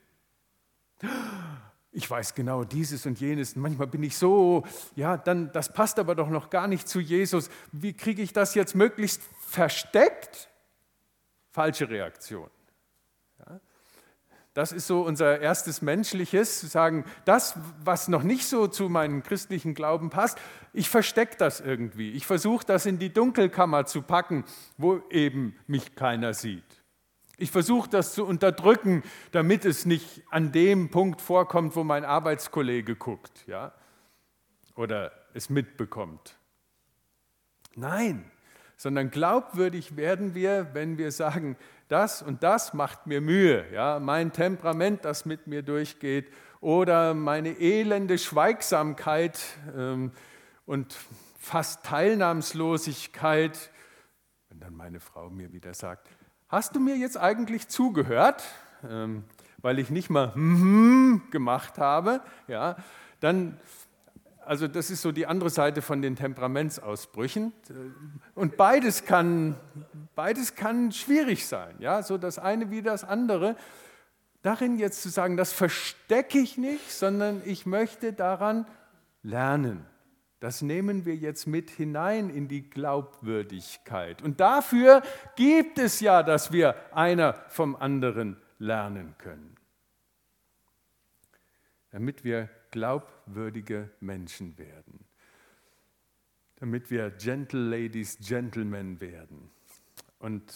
ich 1.95 2.09
weiß 2.11 2.35
genau 2.35 2.65
dieses 2.65 3.05
und 3.05 3.19
jenes. 3.21 3.55
Manchmal 3.55 3.87
bin 3.87 4.03
ich 4.03 4.17
so, 4.17 4.63
ja, 4.95 5.15
dann, 5.15 5.51
das 5.53 5.71
passt 5.71 5.97
aber 5.97 6.13
doch 6.13 6.29
noch 6.29 6.49
gar 6.49 6.67
nicht 6.67 6.89
zu 6.89 6.99
Jesus. 6.99 7.49
Wie 7.71 7.93
kriege 7.93 8.21
ich 8.21 8.33
das 8.33 8.53
jetzt 8.53 8.75
möglichst 8.75 9.21
versteckt? 9.39 10.49
Falsche 11.51 11.89
Reaktion. 11.89 12.49
Ja? 13.39 13.61
Das 14.53 14.73
ist 14.73 14.87
so 14.87 15.03
unser 15.03 15.39
erstes 15.39 15.81
menschliches, 15.81 16.59
zu 16.59 16.67
sagen, 16.67 17.05
das, 17.23 17.57
was 17.81 18.09
noch 18.09 18.23
nicht 18.23 18.45
so 18.45 18.67
zu 18.67 18.89
meinem 18.89 19.23
christlichen 19.23 19.73
Glauben 19.73 20.09
passt, 20.09 20.37
ich 20.73 20.89
verstecke 20.89 21.37
das 21.37 21.61
irgendwie. 21.61 22.11
Ich 22.11 22.25
versuche 22.25 22.65
das 22.65 22.85
in 22.85 22.99
die 22.99 23.13
Dunkelkammer 23.13 23.85
zu 23.85 24.01
packen, 24.01 24.43
wo 24.77 25.01
eben 25.09 25.55
mich 25.65 25.95
keiner 25.95 26.33
sieht. 26.33 26.74
Ich 27.37 27.51
versuche 27.51 27.89
das 27.89 28.13
zu 28.13 28.25
unterdrücken, 28.25 29.03
damit 29.31 29.65
es 29.65 29.85
nicht 29.85 30.23
an 30.29 30.51
dem 30.51 30.89
Punkt 30.89 31.21
vorkommt, 31.21 31.75
wo 31.75 31.83
mein 31.83 32.05
Arbeitskollege 32.05 32.95
guckt 32.95 33.45
ja? 33.47 33.73
oder 34.75 35.11
es 35.33 35.49
mitbekommt. 35.49 36.37
Nein, 37.75 38.31
sondern 38.77 39.11
glaubwürdig 39.11 39.97
werden 39.97 40.33
wir, 40.33 40.73
wenn 40.73 40.97
wir 40.97 41.11
sagen, 41.11 41.57
das 41.87 42.21
und 42.21 42.41
das 42.43 42.73
macht 42.73 43.05
mir 43.05 43.21
Mühe, 43.21 43.65
ja, 43.73 43.99
mein 43.99 44.31
Temperament, 44.31 45.05
das 45.05 45.25
mit 45.25 45.47
mir 45.47 45.61
durchgeht, 45.61 46.31
oder 46.61 47.13
meine 47.13 47.59
elende 47.59 48.17
Schweigsamkeit 48.17 49.39
ähm, 49.77 50.11
und 50.65 50.97
fast 51.37 51.85
Teilnahmslosigkeit, 51.85 53.71
wenn 54.49 54.59
dann 54.59 54.75
meine 54.75 54.99
Frau 54.99 55.29
mir 55.29 55.53
wieder 55.53 55.73
sagt, 55.73 56.09
hast 56.47 56.75
du 56.75 56.79
mir 56.79 56.97
jetzt 56.97 57.17
eigentlich 57.17 57.67
zugehört, 57.67 58.43
ähm, 58.89 59.23
weil 59.59 59.79
ich 59.79 59.89
nicht 59.89 60.09
mal 60.09 60.33
hm 60.35 61.23
gemacht 61.31 61.77
habe, 61.77 62.21
ja, 62.47 62.75
dann 63.19 63.57
also 64.45 64.67
das 64.67 64.91
ist 64.91 65.01
so 65.01 65.11
die 65.11 65.25
andere 65.25 65.49
Seite 65.49 65.81
von 65.81 66.01
den 66.01 66.15
Temperamentsausbrüchen. 66.15 67.51
Und 68.35 68.57
beides 68.57 69.05
kann, 69.05 69.55
beides 70.13 70.55
kann 70.55 70.91
schwierig 70.91 71.47
sein, 71.47 71.75
ja, 71.79 72.03
so 72.03 72.17
das 72.17 72.39
eine 72.39 72.69
wie 72.69 72.81
das 72.81 73.03
andere. 73.03 73.55
Darin 74.43 74.77
jetzt 74.77 75.01
zu 75.01 75.09
sagen, 75.09 75.37
das 75.37 75.51
verstecke 75.51 76.37
ich 76.37 76.57
nicht, 76.57 76.91
sondern 76.91 77.41
ich 77.45 77.65
möchte 77.65 78.13
daran 78.13 78.67
lernen. 79.23 79.85
Das 80.39 80.61
nehmen 80.61 81.05
wir 81.05 81.15
jetzt 81.15 81.47
mit 81.47 81.69
hinein 81.69 82.29
in 82.29 82.47
die 82.47 82.69
Glaubwürdigkeit. 82.69 84.21
Und 84.21 84.39
dafür 84.39 85.01
gibt 85.35 85.79
es 85.79 85.99
ja, 86.01 86.23
dass 86.23 86.51
wir 86.51 86.75
einer 86.95 87.33
vom 87.49 87.75
anderen 87.75 88.37
lernen 88.59 89.15
können. 89.17 89.55
Damit 91.91 92.23
wir 92.23 92.49
glaubwürdige 92.71 93.89
Menschen 94.01 94.57
werden. 94.57 95.05
Damit 96.57 96.91
wir 96.91 97.11
Gentle 97.11 97.69
Ladies, 97.69 98.17
Gentlemen 98.19 98.99
werden. 98.99 99.49
Und 100.19 100.53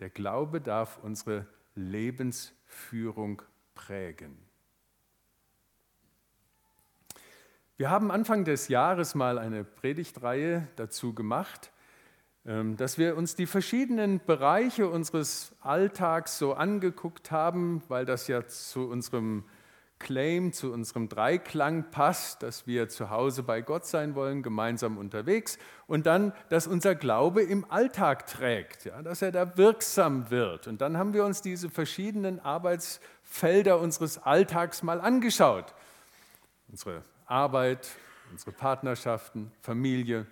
der 0.00 0.10
Glaube 0.10 0.60
darf 0.60 0.98
unsere 1.02 1.46
Lebensführung 1.74 3.42
prägen. 3.74 4.45
Wir 7.78 7.90
haben 7.90 8.10
Anfang 8.10 8.46
des 8.46 8.68
Jahres 8.68 9.14
mal 9.14 9.38
eine 9.38 9.62
Predigtreihe 9.62 10.66
dazu 10.76 11.12
gemacht, 11.12 11.72
ähm, 12.46 12.78
dass 12.78 12.96
wir 12.96 13.18
uns 13.18 13.34
die 13.34 13.44
verschiedenen 13.44 14.18
Bereiche 14.24 14.88
unseres 14.88 15.54
Alltags 15.60 16.38
so 16.38 16.54
angeguckt 16.54 17.30
haben, 17.30 17.82
weil 17.88 18.06
das 18.06 18.28
ja 18.28 18.46
zu 18.46 18.88
unserem 18.88 19.44
Claim, 19.98 20.54
zu 20.54 20.72
unserem 20.72 21.10
Dreiklang 21.10 21.90
passt, 21.90 22.42
dass 22.42 22.66
wir 22.66 22.88
zu 22.88 23.10
Hause 23.10 23.42
bei 23.42 23.60
Gott 23.60 23.84
sein 23.84 24.14
wollen, 24.14 24.42
gemeinsam 24.42 24.96
unterwegs 24.96 25.58
und 25.86 26.06
dann, 26.06 26.32
dass 26.48 26.66
unser 26.66 26.94
Glaube 26.94 27.42
im 27.42 27.70
Alltag 27.70 28.26
trägt, 28.26 28.86
ja, 28.86 29.02
dass 29.02 29.20
er 29.20 29.32
da 29.32 29.58
wirksam 29.58 30.30
wird. 30.30 30.66
Und 30.66 30.80
dann 30.80 30.96
haben 30.96 31.12
wir 31.12 31.26
uns 31.26 31.42
diese 31.42 31.68
verschiedenen 31.68 32.40
Arbeitsfelder 32.40 33.78
unseres 33.80 34.16
Alltags 34.16 34.82
mal 34.82 34.98
angeschaut. 35.02 35.74
Unsere 36.68 37.02
Arbeit, 37.26 37.88
unsere 38.30 38.52
Partnerschaften, 38.52 39.52
Familie, 39.60 40.26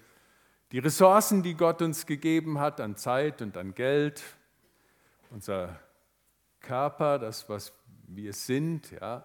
die 0.72 0.78
Ressourcen, 0.78 1.42
die 1.42 1.54
Gott 1.54 1.82
uns 1.82 2.06
gegeben 2.06 2.58
hat 2.58 2.80
an 2.80 2.96
Zeit 2.96 3.42
und 3.42 3.56
an 3.56 3.74
Geld, 3.74 4.22
unser 5.30 5.78
Körper, 6.60 7.18
das, 7.18 7.48
was 7.48 7.72
wir 8.06 8.32
sind, 8.32 8.90
ja, 8.90 9.24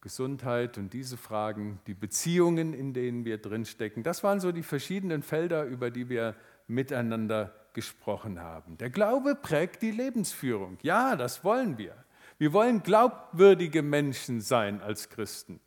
Gesundheit 0.00 0.78
und 0.78 0.92
diese 0.92 1.16
Fragen, 1.16 1.80
die 1.86 1.94
Beziehungen, 1.94 2.72
in 2.72 2.94
denen 2.94 3.24
wir 3.24 3.38
drinstecken. 3.38 4.02
Das 4.02 4.24
waren 4.24 4.40
so 4.40 4.50
die 4.50 4.62
verschiedenen 4.62 5.22
Felder, 5.22 5.64
über 5.64 5.90
die 5.90 6.08
wir 6.08 6.34
miteinander 6.68 7.54
gesprochen 7.74 8.40
haben. 8.40 8.78
Der 8.78 8.90
Glaube 8.90 9.34
prägt 9.34 9.82
die 9.82 9.90
Lebensführung. 9.90 10.78
Ja, 10.82 11.16
das 11.16 11.44
wollen 11.44 11.76
wir. 11.76 11.94
Wir 12.38 12.52
wollen 12.52 12.82
glaubwürdige 12.82 13.82
Menschen 13.82 14.40
sein 14.40 14.80
als 14.80 15.10
Christen. 15.10 15.60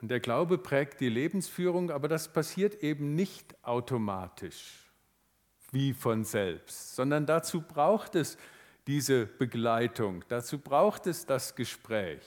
Und 0.00 0.08
der 0.08 0.20
Glaube 0.20 0.58
prägt 0.58 1.00
die 1.00 1.08
Lebensführung, 1.08 1.90
aber 1.90 2.08
das 2.08 2.32
passiert 2.32 2.82
eben 2.82 3.14
nicht 3.14 3.56
automatisch 3.64 4.84
wie 5.70 5.92
von 5.92 6.24
selbst, 6.24 6.96
sondern 6.96 7.26
dazu 7.26 7.60
braucht 7.60 8.14
es 8.14 8.38
diese 8.86 9.26
Begleitung. 9.26 10.24
Dazu 10.28 10.58
braucht 10.58 11.06
es 11.06 11.26
das 11.26 11.54
Gespräch. 11.54 12.22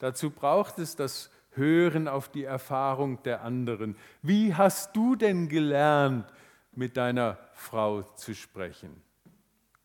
Dazu 0.00 0.30
braucht 0.30 0.78
es 0.78 0.96
das 0.96 1.30
Hören 1.50 2.08
auf 2.08 2.28
die 2.28 2.44
Erfahrung 2.44 3.22
der 3.22 3.42
anderen. 3.42 3.96
Wie 4.22 4.54
hast 4.54 4.96
du 4.96 5.14
denn 5.14 5.48
gelernt, 5.48 6.32
mit 6.74 6.96
deiner 6.96 7.38
Frau 7.52 8.02
zu 8.02 8.34
sprechen 8.34 9.02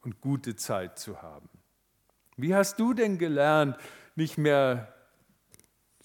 und 0.01 0.21
gute 0.21 0.55
Zeit 0.55 0.97
zu 0.97 1.21
haben? 1.21 1.49
Wie 2.37 2.55
hast 2.55 2.79
du 2.79 2.93
denn 2.93 3.17
gelernt, 3.17 3.77
nicht 4.15 4.37
mehr 4.37 4.96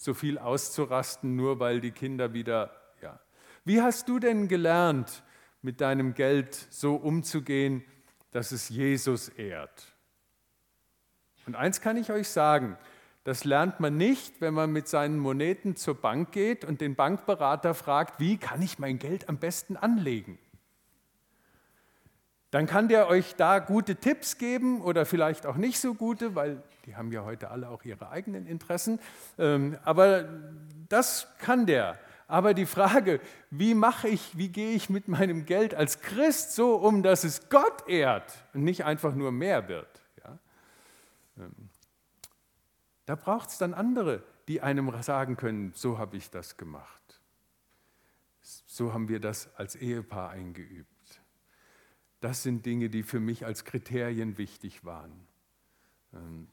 so 0.03 0.15
viel 0.15 0.37
auszurasten, 0.37 1.37
nur 1.37 1.61
weil 1.61 1.81
die 1.81 1.93
Kinder 1.93 2.33
wieder, 2.33 2.73
ja. 3.03 3.21
Wie 3.65 3.81
hast 3.81 4.09
du 4.09 4.19
denn 4.19 4.49
gelernt, 4.49 5.23
mit 5.63 5.81
deinem 5.81 6.15
Geld 6.15 6.55
so 6.71 6.97
umzugehen, 6.97 7.85
dass 8.33 8.51
es 8.51 8.69
Jesus 8.69 9.29
ehrt? 9.29 9.95
Und 11.47 11.55
eins 11.55 11.81
kann 11.81 11.97
ich 11.97 12.11
euch 12.11 12.29
sagen, 12.29 12.77
das 13.23 13.45
lernt 13.45 13.79
man 13.79 13.97
nicht, 13.97 14.41
wenn 14.41 14.55
man 14.55 14.73
mit 14.73 14.89
seinen 14.89 15.21
Moneten 15.21 15.77
zur 15.77 15.95
Bank 15.95 16.33
geht 16.33 16.65
und 16.65 16.81
den 16.81 16.97
Bankberater 16.97 17.73
fragt, 17.73 18.19
wie 18.19 18.39
kann 18.39 18.61
ich 18.61 18.81
mein 18.81 18.99
Geld 18.99 19.29
am 19.29 19.39
besten 19.39 19.77
anlegen? 19.77 20.37
Dann 22.53 22.67
kann 22.67 22.89
der 22.89 23.09
euch 23.09 23.35
da 23.35 23.59
gute 23.59 23.97
Tipps 23.97 24.39
geben 24.39 24.83
oder 24.83 25.07
vielleicht 25.07 25.47
auch 25.47 25.57
nicht 25.57 25.81
so 25.81 25.95
gute, 25.95 26.35
weil 26.35 26.63
die 26.85 26.95
haben 26.95 27.11
ja 27.11 27.25
heute 27.25 27.51
alle 27.51 27.69
auch 27.69 27.83
ihre 27.83 28.11
eigenen 28.11 28.47
Interessen. 28.47 29.01
Ähm, 29.39 29.79
aber 29.85 30.29
das 30.89 31.27
kann 31.39 31.67
der. 31.67 31.99
Aber 32.29 32.55
die 32.55 32.67
Frage, 32.67 33.21
wie 33.51 33.75
mache 33.75 34.09
ich, 34.09 34.37
wie 34.37 34.51
gehe 34.51 34.75
ich 34.75 34.91
mit 34.91 35.09
meinem 35.09 35.47
Geld 35.47 35.75
als 35.75 36.01
Christ 36.01 36.53
so 36.53 36.77
um, 36.77 37.03
dass 37.03 37.25
es 37.25 37.49
Gott 37.49 37.89
ehrt 37.89 38.33
und 38.53 38.65
nicht 38.65 38.85
einfach 38.85 39.15
nur 39.15 39.33
mehr 39.33 39.69
wird? 39.69 39.89
Ähm, 41.39 41.71
da 43.07 43.15
braucht 43.15 43.49
es 43.49 43.59
dann 43.59 43.73
andere, 43.75 44.23
die 44.47 44.61
einem 44.61 44.93
sagen 45.03 45.37
können, 45.37 45.73
so 45.75 45.99
habe 45.99 46.17
ich 46.17 46.31
das 46.31 46.57
gemacht. 46.59 47.21
So 48.43 48.93
haben 48.93 49.09
wir 49.09 49.21
das 49.21 49.55
als 49.57 49.75
Ehepaar 49.75 50.31
eingeübt. 50.31 50.92
Das 52.23 52.45
sind 52.45 52.65
Dinge, 52.65 52.89
die 52.89 53.03
für 53.03 53.19
mich 53.19 53.45
als 53.45 53.65
Kriterien 53.65 54.39
wichtig 54.39 54.85
waren. 54.85 55.27
Ähm, 56.15 56.47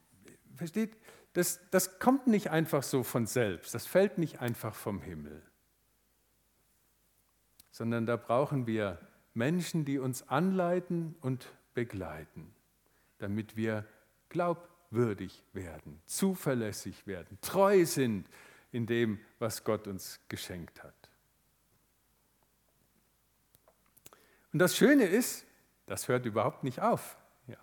versteht, 0.56 0.96
das, 1.32 1.60
das 1.70 2.00
kommt 2.00 2.26
nicht 2.26 2.50
einfach 2.50 2.82
so 2.82 3.04
von 3.04 3.24
selbst, 3.26 3.72
das 3.72 3.86
fällt 3.86 4.18
nicht 4.18 4.40
einfach 4.40 4.74
vom 4.74 5.00
Himmel, 5.00 5.40
sondern 7.70 8.04
da 8.04 8.16
brauchen 8.16 8.66
wir 8.66 8.98
Menschen, 9.32 9.84
die 9.84 10.00
uns 10.00 10.28
anleiten 10.28 11.14
und 11.20 11.46
begleiten, 11.72 12.52
damit 13.18 13.56
wir 13.56 13.86
glaubwürdig 14.28 15.44
werden, 15.52 16.02
zuverlässig 16.06 17.06
werden, 17.06 17.38
treu 17.42 17.86
sind 17.86 18.28
in 18.72 18.86
dem, 18.86 19.20
was 19.38 19.62
Gott 19.62 19.86
uns 19.86 20.18
geschenkt 20.28 20.82
hat. 20.82 21.10
Und 24.52 24.58
das 24.58 24.76
Schöne 24.76 25.04
ist, 25.04 25.46
das 25.90 26.06
hört 26.06 26.24
überhaupt 26.24 26.62
nicht 26.62 26.80
auf. 26.80 27.16
Ja. 27.48 27.56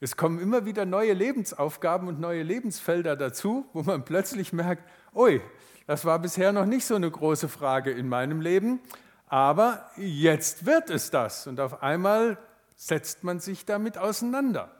Es 0.00 0.16
kommen 0.16 0.40
immer 0.40 0.64
wieder 0.64 0.86
neue 0.86 1.12
Lebensaufgaben 1.12 2.08
und 2.08 2.18
neue 2.18 2.42
Lebensfelder 2.42 3.14
dazu, 3.14 3.66
wo 3.74 3.82
man 3.82 4.06
plötzlich 4.06 4.54
merkt, 4.54 4.88
ui, 5.14 5.42
das 5.86 6.06
war 6.06 6.18
bisher 6.18 6.52
noch 6.52 6.64
nicht 6.64 6.86
so 6.86 6.94
eine 6.94 7.10
große 7.10 7.50
Frage 7.50 7.90
in 7.90 8.08
meinem 8.08 8.40
Leben, 8.40 8.80
aber 9.26 9.90
jetzt 9.98 10.64
wird 10.64 10.88
es 10.88 11.10
das. 11.10 11.46
Und 11.46 11.60
auf 11.60 11.82
einmal 11.82 12.38
setzt 12.74 13.22
man 13.22 13.38
sich 13.38 13.66
damit 13.66 13.98
auseinander. 13.98 14.70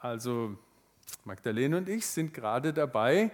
Also 0.00 0.56
Magdalene 1.24 1.76
und 1.76 1.90
ich 1.90 2.06
sind 2.06 2.32
gerade 2.32 2.72
dabei, 2.72 3.30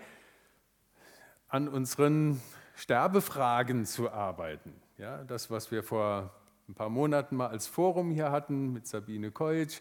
an 1.48 1.68
unseren 1.68 2.42
Sterbefragen 2.74 3.86
zu 3.86 4.10
arbeiten. 4.10 4.74
Ja, 4.98 5.22
das, 5.22 5.48
was 5.48 5.70
wir 5.70 5.84
vor 5.84 6.32
ein 6.68 6.74
paar 6.74 6.88
Monaten 6.88 7.37
mal 7.37 7.48
als 7.48 7.66
Forum 7.66 8.11
hier 8.11 8.31
hatten 8.31 8.72
mit 8.72 8.87
Sabine 8.87 9.31
Koitsch, 9.31 9.81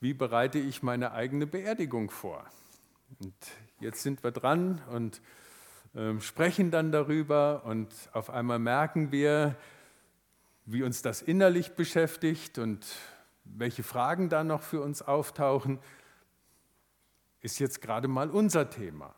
wie 0.00 0.14
bereite 0.14 0.58
ich 0.58 0.82
meine 0.82 1.12
eigene 1.12 1.46
Beerdigung 1.46 2.10
vor? 2.10 2.44
Und 3.20 3.34
jetzt 3.80 4.02
sind 4.02 4.24
wir 4.24 4.30
dran 4.30 4.80
und 4.90 5.20
äh, 5.94 6.18
sprechen 6.20 6.70
dann 6.70 6.92
darüber 6.92 7.64
und 7.64 7.94
auf 8.12 8.30
einmal 8.30 8.58
merken 8.58 9.12
wir, 9.12 9.56
wie 10.64 10.82
uns 10.82 11.02
das 11.02 11.22
innerlich 11.22 11.74
beschäftigt 11.74 12.58
und 12.58 12.86
welche 13.44 13.82
Fragen 13.82 14.28
da 14.28 14.42
noch 14.42 14.62
für 14.62 14.80
uns 14.80 15.02
auftauchen 15.02 15.78
ist 17.40 17.60
jetzt 17.60 17.80
gerade 17.80 18.08
mal 18.08 18.30
unser 18.30 18.70
Thema. 18.70 19.14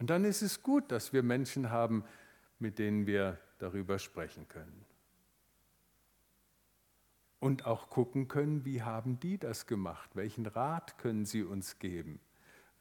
Und 0.00 0.10
dann 0.10 0.24
ist 0.24 0.42
es 0.42 0.62
gut, 0.62 0.90
dass 0.90 1.12
wir 1.12 1.22
Menschen 1.22 1.70
haben, 1.70 2.04
mit 2.58 2.80
denen 2.80 3.06
wir 3.06 3.38
darüber 3.58 4.00
sprechen 4.00 4.48
können. 4.48 4.84
Und 7.42 7.66
auch 7.66 7.90
gucken 7.90 8.28
können, 8.28 8.64
wie 8.64 8.82
haben 8.82 9.18
die 9.18 9.36
das 9.36 9.66
gemacht? 9.66 10.10
Welchen 10.14 10.46
Rat 10.46 10.96
können 10.98 11.24
sie 11.24 11.42
uns 11.42 11.80
geben, 11.80 12.20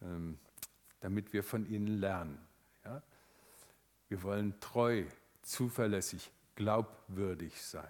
ähm, 0.03 0.37
damit 0.99 1.33
wir 1.33 1.43
von 1.43 1.65
ihnen 1.65 1.87
lernen? 1.87 2.37
Wir 4.11 4.23
wollen 4.23 4.59
treu, 4.59 5.05
zuverlässig, 5.41 6.33
glaubwürdig 6.55 7.61
sein. 7.61 7.87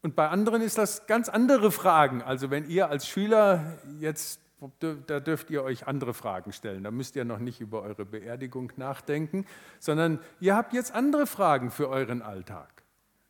Und 0.00 0.14
bei 0.14 0.28
anderen 0.28 0.62
ist 0.62 0.78
das 0.78 1.08
ganz 1.08 1.28
andere 1.28 1.72
Fragen. 1.72 2.22
Also 2.22 2.50
wenn 2.50 2.70
ihr 2.70 2.88
als 2.88 3.08
Schüler 3.08 3.78
jetzt, 3.98 4.40
da 4.78 5.18
dürft 5.18 5.50
ihr 5.50 5.64
euch 5.64 5.88
andere 5.88 6.14
Fragen 6.14 6.52
stellen. 6.52 6.84
Da 6.84 6.92
müsst 6.92 7.16
ihr 7.16 7.24
noch 7.24 7.40
nicht 7.40 7.60
über 7.60 7.82
eure 7.82 8.04
Beerdigung 8.04 8.72
nachdenken, 8.76 9.44
sondern 9.80 10.20
ihr 10.38 10.54
habt 10.54 10.72
jetzt 10.72 10.94
andere 10.94 11.26
Fragen 11.26 11.72
für 11.72 11.88
euren 11.88 12.22
Alltag, 12.22 12.81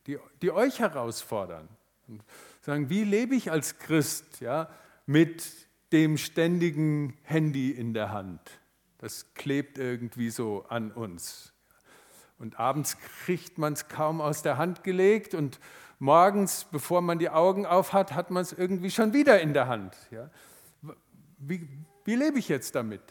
die, 0.07 0.19
die 0.41 0.51
euch 0.51 0.81
herausfordern. 0.81 1.69
Und 2.09 2.25
sagen, 2.62 2.91
wie 2.91 3.05
lebe 3.05 3.35
ich 3.35 3.51
als 3.51 3.79
Christ 3.79 4.41
ja, 4.41 4.69
mit 5.07 5.45
dem 5.93 6.19
ständigen 6.19 7.17
Handy 7.23 7.71
in 7.71 7.95
der 7.95 8.12
Hand? 8.12 8.41
Das 8.99 9.35
klebt 9.35 9.79
irgendwie 9.79 10.31
so 10.31 10.65
an 10.69 10.93
uns. 10.93 11.53
Und 12.38 12.59
abends 12.59 12.97
kriegt 13.25 13.59
man 13.59 13.73
es 13.73 13.88
kaum 13.88 14.21
aus 14.21 14.43
der 14.43 14.59
Hand 14.59 14.85
gelegt 14.85 15.35
und 15.35 15.61
morgens, 15.99 16.67
bevor 16.71 17.01
man 17.01 17.19
die 17.19 17.31
Augen 17.31 17.67
auf 17.67 17.93
hat, 17.93 18.12
hat 18.12 18.31
man 18.31 18.43
es 18.43 18.53
irgendwie 18.53 18.91
schon 18.91 19.12
wieder 19.12 19.41
in 19.41 19.55
der 19.55 19.69
Hand. 19.69 19.97
Ja? 20.11 20.29
Wie, 21.38 21.69
wie 22.05 22.17
lebe 22.17 22.38
ich 22.38 22.49
jetzt 22.49 22.75
damit? 22.75 23.03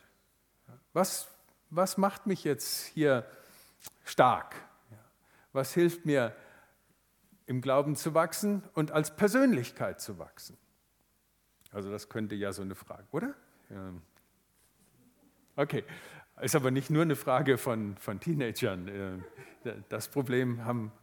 Was, 0.94 1.30
was 1.70 1.98
macht 1.98 2.28
mich 2.28 2.44
jetzt 2.44 2.86
hier 2.88 3.26
stark? 4.04 4.56
Was 5.54 5.74
hilft 5.74 6.06
mir 6.06 6.36
im 7.52 7.62
Glauben 7.62 7.98
zu 7.98 8.14
wachsen 8.14 8.64
und 8.74 8.92
als 8.92 9.14
Persönlichkeit 9.16 10.00
zu 10.00 10.18
wachsen? 10.18 10.58
Also 11.72 11.92
das 11.92 12.08
könnte 12.08 12.34
ja 12.34 12.54
so 12.54 12.62
eine 12.62 12.76
Frage, 12.76 13.06
oder? 13.12 13.36
Ja. 13.70 13.94
Okay, 15.58 15.84
ist 16.42 16.56
aber 16.56 16.72
nicht 16.72 16.90
nur 16.90 17.02
eine 17.02 17.18
Frage 17.18 17.58
von, 17.58 17.98
von 17.98 18.22
Teenagern. 18.22 18.88
Äh, 19.66 19.74
das 19.90 20.08
Problem 20.08 20.64
haben 20.64 20.94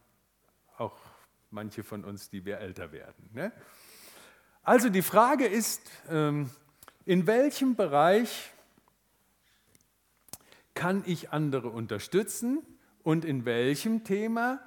auch 0.75 0.99
manche 1.51 1.83
von 1.83 2.03
uns, 2.03 2.31
die 2.31 2.45
wir 2.45 2.57
älter 2.57 2.91
werden. 2.91 3.29
Ne? 3.31 3.51
Also 4.63 4.89
die 4.89 5.03
Frage 5.03 5.45
ist, 5.45 5.83
ähm, 6.09 6.49
in 7.05 7.27
welchem 7.27 7.75
Bereich 7.75 8.51
kann 10.73 11.03
ich 11.05 11.31
andere 11.31 11.69
unterstützen 11.69 12.63
und 13.03 13.23
in 13.23 13.45
welchem 13.45 14.03
Thema 14.03 14.59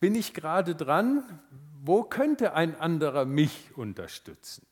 bin 0.00 0.14
ich 0.14 0.34
gerade 0.34 0.74
dran, 0.74 1.22
wo 1.82 2.02
könnte 2.02 2.54
ein 2.54 2.78
anderer 2.80 3.24
mich 3.24 3.70
unterstützen? 3.76 4.66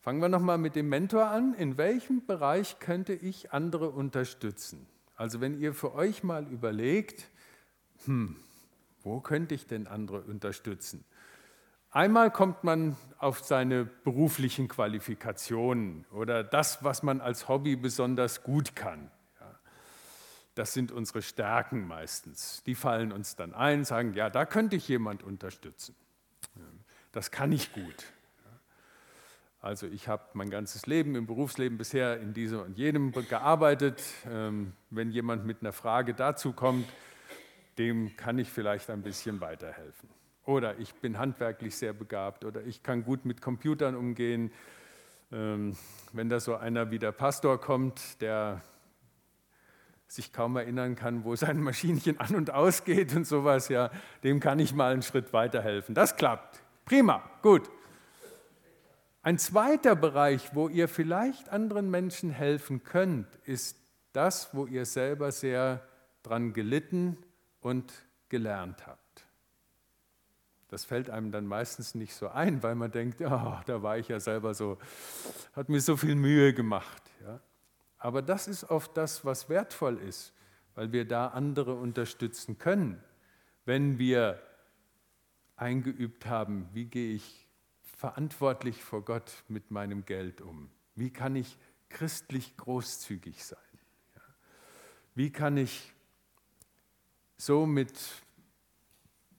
Fangen 0.00 0.20
wir 0.20 0.28
nochmal 0.28 0.58
mit 0.58 0.74
dem 0.74 0.88
Mentor 0.88 1.26
an. 1.26 1.54
In 1.54 1.76
welchem 1.76 2.24
Bereich 2.24 2.78
könnte 2.78 3.12
ich 3.12 3.52
andere 3.52 3.90
unterstützen? 3.90 4.86
Also 5.16 5.40
wenn 5.40 5.58
ihr 5.60 5.74
für 5.74 5.94
euch 5.94 6.22
mal 6.22 6.46
überlegt, 6.46 7.26
hm, 8.04 8.36
wo 9.02 9.20
könnte 9.20 9.54
ich 9.54 9.66
denn 9.66 9.86
andere 9.86 10.22
unterstützen? 10.22 11.04
Einmal 11.90 12.30
kommt 12.30 12.64
man 12.64 12.96
auf 13.18 13.40
seine 13.40 13.84
beruflichen 13.84 14.68
Qualifikationen 14.68 16.04
oder 16.12 16.44
das, 16.44 16.84
was 16.84 17.02
man 17.02 17.20
als 17.20 17.48
Hobby 17.48 17.76
besonders 17.76 18.42
gut 18.42 18.76
kann. 18.76 19.10
Das 20.58 20.72
sind 20.72 20.90
unsere 20.90 21.22
Stärken 21.22 21.86
meistens. 21.86 22.64
Die 22.64 22.74
fallen 22.74 23.12
uns 23.12 23.36
dann 23.36 23.54
ein, 23.54 23.84
sagen, 23.84 24.14
ja, 24.14 24.28
da 24.28 24.44
könnte 24.44 24.74
ich 24.74 24.88
jemand 24.88 25.22
unterstützen. 25.22 25.94
Das 27.12 27.30
kann 27.30 27.52
ich 27.52 27.72
gut. 27.72 28.06
Also 29.60 29.86
ich 29.86 30.08
habe 30.08 30.24
mein 30.32 30.50
ganzes 30.50 30.86
Leben 30.86 31.14
im 31.14 31.26
Berufsleben 31.26 31.78
bisher 31.78 32.18
in 32.18 32.34
diesem 32.34 32.58
und 32.58 32.76
jenem 32.76 33.12
gearbeitet. 33.12 34.02
Ähm, 34.28 34.72
wenn 34.90 35.12
jemand 35.12 35.46
mit 35.46 35.58
einer 35.60 35.72
Frage 35.72 36.12
dazu 36.12 36.52
kommt, 36.52 36.88
dem 37.78 38.16
kann 38.16 38.36
ich 38.40 38.50
vielleicht 38.50 38.90
ein 38.90 39.02
bisschen 39.02 39.40
weiterhelfen. 39.40 40.08
Oder 40.44 40.76
ich 40.80 40.92
bin 40.94 41.18
handwerklich 41.18 41.76
sehr 41.76 41.92
begabt 41.92 42.44
oder 42.44 42.64
ich 42.64 42.82
kann 42.82 43.04
gut 43.04 43.24
mit 43.24 43.40
Computern 43.40 43.94
umgehen. 43.94 44.50
Ähm, 45.30 45.76
wenn 46.12 46.28
da 46.28 46.40
so 46.40 46.56
einer 46.56 46.90
wie 46.90 46.98
der 46.98 47.12
Pastor 47.12 47.60
kommt, 47.60 48.20
der 48.20 48.60
sich 50.08 50.32
kaum 50.32 50.56
erinnern 50.56 50.96
kann, 50.96 51.24
wo 51.24 51.36
sein 51.36 51.60
Maschinchen 51.62 52.18
an 52.18 52.34
und 52.34 52.50
ausgeht 52.50 53.14
und 53.14 53.26
sowas, 53.26 53.68
ja, 53.68 53.90
dem 54.24 54.40
kann 54.40 54.58
ich 54.58 54.74
mal 54.74 54.92
einen 54.92 55.02
Schritt 55.02 55.32
weiterhelfen. 55.32 55.94
Das 55.94 56.16
klappt. 56.16 56.60
Prima, 56.84 57.22
gut. 57.42 57.70
Ein 59.22 59.38
zweiter 59.38 59.94
Bereich, 59.94 60.54
wo 60.54 60.68
ihr 60.68 60.88
vielleicht 60.88 61.50
anderen 61.50 61.90
Menschen 61.90 62.30
helfen 62.30 62.82
könnt, 62.82 63.26
ist 63.44 63.76
das, 64.12 64.54
wo 64.54 64.66
ihr 64.66 64.86
selber 64.86 65.30
sehr 65.32 65.86
dran 66.22 66.54
gelitten 66.54 67.18
und 67.60 67.92
gelernt 68.28 68.86
habt. 68.86 69.26
Das 70.68 70.84
fällt 70.84 71.10
einem 71.10 71.30
dann 71.32 71.46
meistens 71.46 71.94
nicht 71.94 72.14
so 72.14 72.28
ein, 72.28 72.62
weil 72.62 72.74
man 72.74 72.90
denkt, 72.90 73.20
oh, 73.22 73.58
da 73.66 73.82
war 73.82 73.98
ich 73.98 74.08
ja 74.08 74.20
selber 74.20 74.54
so, 74.54 74.78
hat 75.54 75.68
mir 75.68 75.80
so 75.80 75.96
viel 75.96 76.14
Mühe 76.14 76.52
gemacht. 76.52 77.02
Aber 77.98 78.22
das 78.22 78.48
ist 78.48 78.64
oft 78.64 78.96
das, 78.96 79.24
was 79.24 79.48
wertvoll 79.48 79.98
ist, 79.98 80.32
weil 80.74 80.92
wir 80.92 81.04
da 81.06 81.28
andere 81.28 81.74
unterstützen 81.74 82.58
können. 82.58 83.02
Wenn 83.64 83.98
wir 83.98 84.40
eingeübt 85.56 86.26
haben, 86.26 86.68
wie 86.72 86.86
gehe 86.86 87.14
ich 87.14 87.46
verantwortlich 87.96 88.82
vor 88.82 89.04
Gott 89.04 89.42
mit 89.48 89.70
meinem 89.70 90.04
Geld 90.04 90.40
um? 90.40 90.70
Wie 90.94 91.12
kann 91.12 91.34
ich 91.34 91.58
christlich 91.88 92.56
großzügig 92.56 93.44
sein? 93.44 93.58
Wie 95.14 95.32
kann 95.32 95.56
ich 95.56 95.92
so 97.36 97.66
mit 97.66 97.92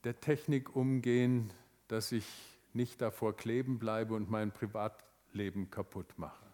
der 0.03 0.19
Technik 0.19 0.75
umgehen, 0.75 1.53
dass 1.87 2.11
ich 2.11 2.25
nicht 2.73 3.01
davor 3.01 3.35
kleben 3.35 3.79
bleibe 3.79 4.13
und 4.13 4.29
mein 4.29 4.51
Privatleben 4.51 5.71
kaputt 5.71 6.17
mache? 6.17 6.45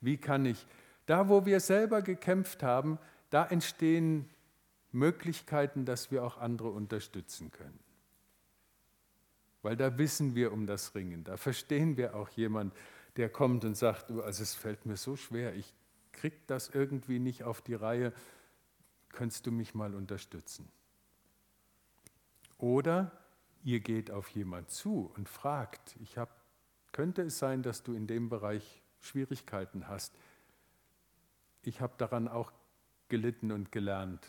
Wie 0.00 0.16
kann 0.16 0.46
ich, 0.46 0.66
da 1.10 1.28
wo 1.28 1.44
wir 1.44 1.58
selber 1.58 2.02
gekämpft 2.02 2.62
haben, 2.62 2.96
da 3.30 3.44
entstehen 3.44 4.30
Möglichkeiten, 4.92 5.84
dass 5.84 6.12
wir 6.12 6.22
auch 6.22 6.38
andere 6.38 6.68
unterstützen 6.68 7.50
können. 7.50 7.80
Weil 9.62 9.76
da 9.76 9.98
wissen 9.98 10.36
wir 10.36 10.52
um 10.52 10.68
das 10.68 10.94
Ringen, 10.94 11.24
da 11.24 11.36
verstehen 11.36 11.96
wir 11.96 12.14
auch 12.14 12.28
jemand, 12.28 12.72
der 13.16 13.28
kommt 13.28 13.64
und 13.64 13.76
sagt, 13.76 14.12
also 14.12 14.42
es 14.44 14.54
fällt 14.54 14.86
mir 14.86 14.96
so 14.96 15.16
schwer, 15.16 15.56
ich 15.56 15.74
kriege 16.12 16.36
das 16.46 16.68
irgendwie 16.68 17.18
nicht 17.18 17.42
auf 17.42 17.60
die 17.60 17.74
Reihe 17.74 18.12
könntest 19.08 19.44
du 19.48 19.50
mich 19.50 19.74
mal 19.74 19.96
unterstützen? 19.96 20.70
Oder 22.56 23.10
ihr 23.64 23.80
geht 23.80 24.12
auf 24.12 24.28
jemand 24.28 24.70
zu 24.70 25.10
und 25.16 25.28
fragt, 25.28 25.96
ich 26.00 26.18
hab, 26.18 26.30
könnte 26.92 27.22
es 27.22 27.40
sein, 27.40 27.64
dass 27.64 27.82
du 27.82 27.94
in 27.94 28.06
dem 28.06 28.28
Bereich 28.28 28.80
Schwierigkeiten 29.00 29.88
hast? 29.88 30.14
Ich 31.62 31.80
habe 31.80 31.94
daran 31.98 32.28
auch 32.28 32.52
gelitten 33.08 33.52
und 33.52 33.72
gelernt. 33.72 34.26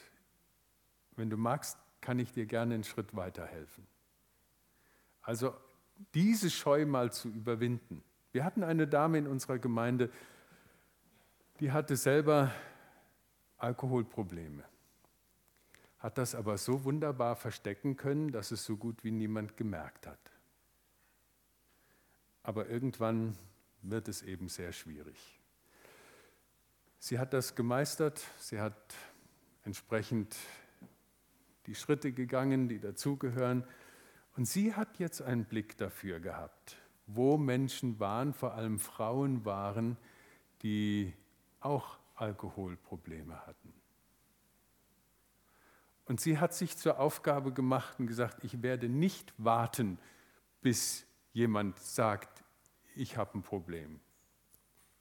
Wenn 1.15 1.29
du 1.29 1.37
magst, 1.37 1.77
kann 2.01 2.19
ich 2.19 2.33
dir 2.33 2.45
gerne 2.45 2.75
einen 2.75 2.83
Schritt 2.83 3.15
weiterhelfen. 3.15 3.85
Also 5.21 5.53
diese 6.13 6.49
Scheu 6.49 6.85
mal 6.85 7.11
zu 7.11 7.29
überwinden. 7.29 8.03
Wir 8.31 8.43
hatten 8.43 8.63
eine 8.63 8.87
Dame 8.87 9.19
in 9.19 9.27
unserer 9.27 9.59
Gemeinde, 9.59 10.09
die 11.59 11.71
hatte 11.71 11.95
selber 11.95 12.51
Alkoholprobleme 13.57 14.63
hat 16.01 16.17
das 16.17 16.33
aber 16.33 16.57
so 16.57 16.83
wunderbar 16.83 17.35
verstecken 17.35 17.95
können, 17.95 18.31
dass 18.31 18.49
es 18.49 18.65
so 18.65 18.75
gut 18.75 19.03
wie 19.03 19.11
niemand 19.11 19.55
gemerkt 19.55 20.07
hat. 20.07 20.19
Aber 22.41 22.67
irgendwann 22.67 23.37
wird 23.83 24.07
es 24.07 24.23
eben 24.23 24.49
sehr 24.49 24.71
schwierig. 24.71 25.39
Sie 27.03 27.17
hat 27.17 27.33
das 27.33 27.55
gemeistert, 27.55 28.21
sie 28.37 28.61
hat 28.61 28.93
entsprechend 29.63 30.37
die 31.65 31.73
Schritte 31.73 32.11
gegangen, 32.11 32.69
die 32.69 32.79
dazugehören. 32.79 33.63
Und 34.37 34.45
sie 34.45 34.75
hat 34.75 34.99
jetzt 34.99 35.19
einen 35.19 35.45
Blick 35.45 35.75
dafür 35.77 36.19
gehabt, 36.19 36.77
wo 37.07 37.37
Menschen 37.37 37.99
waren, 37.99 38.35
vor 38.35 38.53
allem 38.53 38.77
Frauen 38.77 39.43
waren, 39.45 39.97
die 40.61 41.11
auch 41.59 41.97
Alkoholprobleme 42.17 43.47
hatten. 43.47 43.73
Und 46.05 46.21
sie 46.21 46.37
hat 46.37 46.53
sich 46.53 46.77
zur 46.77 46.99
Aufgabe 46.99 47.51
gemacht 47.51 47.99
und 47.99 48.05
gesagt, 48.05 48.43
ich 48.43 48.61
werde 48.61 48.89
nicht 48.89 49.33
warten, 49.39 49.97
bis 50.61 51.07
jemand 51.33 51.79
sagt, 51.79 52.43
ich 52.95 53.17
habe 53.17 53.39
ein 53.39 53.41
Problem, 53.41 53.99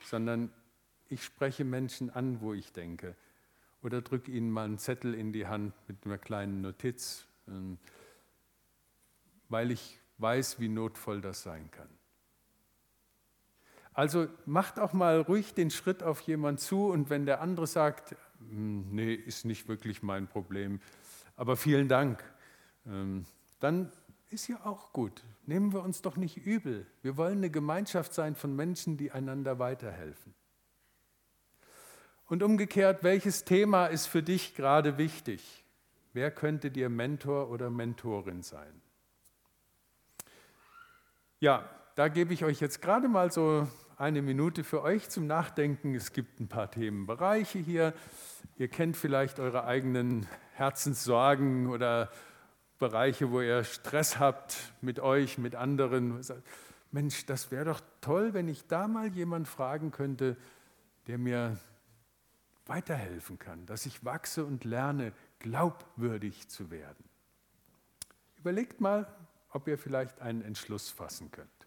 sondern 0.03 0.51
ich 1.11 1.25
spreche 1.25 1.65
Menschen 1.65 2.09
an, 2.11 2.41
wo 2.41 2.55
ich 2.55 2.73
denke. 2.73 3.17
Oder 3.83 4.01
drücke 4.01 4.31
ihnen 4.31 4.51
mal 4.51 4.65
einen 4.65 4.79
Zettel 4.79 5.15
in 5.15 5.33
die 5.33 5.47
Hand 5.47 5.75
mit 5.89 6.05
einer 6.05 6.19
kleinen 6.19 6.61
Notiz, 6.61 7.27
ähm, 7.49 7.79
weil 9.49 9.71
ich 9.71 9.99
weiß, 10.19 10.61
wie 10.61 10.69
notvoll 10.69 11.21
das 11.21 11.43
sein 11.43 11.71
kann. 11.71 11.89
Also 13.93 14.29
macht 14.47 14.79
auch 14.79 14.93
mal 14.93 15.21
ruhig 15.21 15.53
den 15.55 15.71
Schritt 15.71 16.03
auf 16.03 16.21
jemand 16.21 16.61
zu 16.61 16.87
und 16.87 17.11
wenn 17.11 17.27
der 17.27 17.41
andere 17.41 17.67
sagt, 17.67 18.15
hm, 18.39 18.87
nee, 18.93 19.15
ist 19.15 19.45
nicht 19.45 19.67
wirklich 19.67 20.03
mein 20.03 20.29
Problem, 20.29 20.81
aber 21.37 21.57
vielen 21.57 21.89
Dank, 21.89 22.23
ähm, 22.87 23.25
dann 23.59 23.91
ist 24.29 24.47
ja 24.47 24.65
auch 24.65 24.93
gut. 24.93 25.25
Nehmen 25.47 25.73
wir 25.73 25.83
uns 25.83 26.03
doch 26.03 26.17
nicht 26.17 26.37
übel. 26.37 26.87
Wir 27.03 27.17
wollen 27.17 27.39
eine 27.39 27.51
Gemeinschaft 27.51 28.15
sein 28.15 28.37
von 28.37 28.55
Menschen, 28.55 28.97
die 28.97 29.11
einander 29.11 29.59
weiterhelfen. 29.59 30.35
Und 32.31 32.45
umgekehrt, 32.45 33.03
welches 33.03 33.43
Thema 33.45 33.87
ist 33.87 34.07
für 34.07 34.23
dich 34.23 34.55
gerade 34.55 34.99
wichtig? 34.99 35.65
Wer 36.13 36.31
könnte 36.31 36.71
dir 36.71 36.89
Mentor 36.89 37.51
oder 37.51 37.71
Mentorin 37.71 38.43
sein? 38.43 38.81
Ja, 41.41 41.69
da 41.97 42.07
gebe 42.07 42.33
ich 42.33 42.45
euch 42.45 42.61
jetzt 42.61 42.83
gerade 42.83 43.09
mal 43.09 43.33
so 43.33 43.67
eine 43.97 44.23
Minute 44.23 44.63
für 44.63 44.83
euch 44.83 45.09
zum 45.09 45.27
Nachdenken. 45.27 45.97
Es 45.97 46.13
gibt 46.13 46.39
ein 46.39 46.47
paar 46.47 46.71
Themenbereiche 46.71 47.59
hier. 47.59 47.95
Ihr 48.59 48.69
kennt 48.69 48.97
vielleicht 48.97 49.41
eure 49.41 49.65
eigenen 49.65 50.29
Herzenssorgen 50.53 51.67
oder 51.67 52.13
Bereiche, 52.79 53.33
wo 53.33 53.41
ihr 53.41 53.65
Stress 53.65 54.21
habt 54.21 54.73
mit 54.83 55.01
euch, 55.01 55.37
mit 55.37 55.57
anderen. 55.57 56.21
Mensch, 56.93 57.27
das 57.27 57.51
wäre 57.51 57.65
doch 57.65 57.81
toll, 58.01 58.35
wenn 58.35 58.47
ich 58.47 58.69
da 58.69 58.87
mal 58.87 59.09
jemand 59.09 59.49
fragen 59.49 59.91
könnte, 59.91 60.37
der 61.09 61.19
mir 61.19 61.59
weiterhelfen 62.71 63.39
kann, 63.39 63.67
dass 63.67 63.85
ich 63.85 64.05
wachse 64.05 64.45
und 64.45 64.65
lerne, 64.65 65.13
glaubwürdig 65.41 66.49
zu 66.49 66.71
werden. 66.71 67.05
Überlegt 68.39 68.81
mal, 68.81 69.07
ob 69.51 69.67
ihr 69.67 69.77
vielleicht 69.77 70.21
einen 70.21 70.43
Entschluss 70.43 70.89
fassen 70.89 71.31
könnt. 71.33 71.60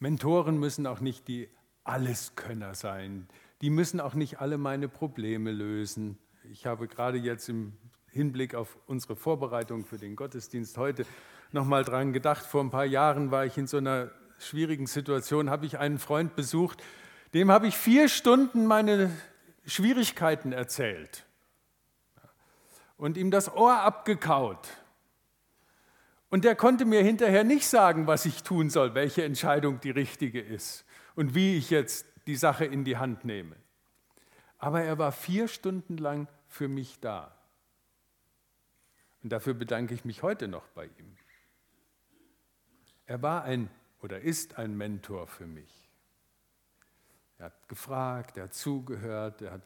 Mentoren 0.00 0.58
müssen 0.58 0.86
auch 0.86 1.00
nicht 1.00 1.28
die 1.28 1.50
Alleskönner 1.84 2.74
sein. 2.74 3.28
Die 3.60 3.68
müssen 3.68 4.00
auch 4.00 4.14
nicht 4.14 4.40
alle 4.40 4.56
meine 4.56 4.88
Probleme 4.88 5.52
lösen. 5.52 6.18
Ich 6.50 6.64
habe 6.64 6.88
gerade 6.88 7.18
jetzt 7.18 7.50
im 7.50 7.74
Hinblick 8.08 8.54
auf 8.54 8.78
unsere 8.86 9.14
Vorbereitung 9.14 9.84
für 9.84 9.98
den 9.98 10.16
Gottesdienst 10.16 10.78
heute 10.78 11.04
nochmal 11.52 11.84
dran 11.84 12.14
gedacht. 12.14 12.46
Vor 12.46 12.62
ein 12.62 12.70
paar 12.70 12.86
Jahren 12.86 13.30
war 13.30 13.44
ich 13.44 13.58
in 13.58 13.66
so 13.66 13.76
einer 13.76 14.10
schwierigen 14.38 14.86
Situation, 14.86 15.50
habe 15.50 15.66
ich 15.66 15.78
einen 15.78 15.98
Freund 15.98 16.34
besucht, 16.34 16.82
dem 17.34 17.50
habe 17.50 17.66
ich 17.66 17.76
vier 17.76 18.08
Stunden 18.08 18.66
meine 18.66 19.10
Schwierigkeiten 19.66 20.52
erzählt 20.52 21.26
und 22.96 23.18
ihm 23.18 23.30
das 23.30 23.54
Ohr 23.54 23.80
abgekaut. 23.80 24.66
Und 26.30 26.44
der 26.44 26.54
konnte 26.54 26.84
mir 26.84 27.02
hinterher 27.02 27.44
nicht 27.44 27.66
sagen, 27.66 28.06
was 28.06 28.24
ich 28.24 28.44
tun 28.44 28.70
soll, 28.70 28.94
welche 28.94 29.24
Entscheidung 29.24 29.80
die 29.80 29.90
richtige 29.90 30.40
ist 30.40 30.84
und 31.16 31.34
wie 31.34 31.56
ich 31.56 31.70
jetzt 31.70 32.06
die 32.26 32.36
Sache 32.36 32.64
in 32.64 32.84
die 32.84 32.96
Hand 32.96 33.24
nehme. 33.24 33.56
Aber 34.58 34.82
er 34.82 34.96
war 34.98 35.10
vier 35.10 35.48
Stunden 35.48 35.96
lang 35.96 36.28
für 36.46 36.68
mich 36.68 37.00
da. 37.00 37.36
Und 39.22 39.32
dafür 39.32 39.54
bedanke 39.54 39.92
ich 39.92 40.04
mich 40.04 40.22
heute 40.22 40.46
noch 40.46 40.66
bei 40.68 40.84
ihm. 40.84 41.16
Er 43.06 43.20
war 43.22 43.42
ein 43.42 43.68
oder 44.00 44.20
ist 44.20 44.56
ein 44.56 44.76
Mentor 44.76 45.26
für 45.26 45.46
mich. 45.46 45.90
Er 47.38 47.46
hat 47.46 47.68
gefragt, 47.68 48.36
er 48.36 48.44
hat 48.44 48.54
zugehört, 48.54 49.42
er 49.42 49.52
hat 49.52 49.62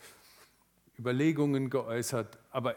Überlegungen 0.98 1.70
geäußert, 1.70 2.38
aber 2.50 2.76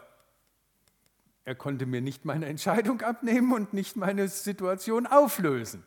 er 1.48 1.54
konnte 1.54 1.86
mir 1.86 2.02
nicht 2.02 2.26
meine 2.26 2.44
Entscheidung 2.44 3.00
abnehmen 3.00 3.54
und 3.54 3.72
nicht 3.72 3.96
meine 3.96 4.28
Situation 4.28 5.06
auflösen. 5.06 5.82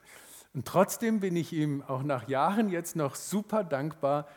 Und 0.56 0.68
trotzdem 0.68 1.20
bin 1.20 1.36
ich 1.36 1.54
ihm 1.54 1.84
auch 1.84 2.02
nach 2.02 2.28
Jahren 2.28 2.70
jetzt 2.70 2.96
noch 2.96 3.14
super 3.14 3.64
dankbar, 3.64 4.28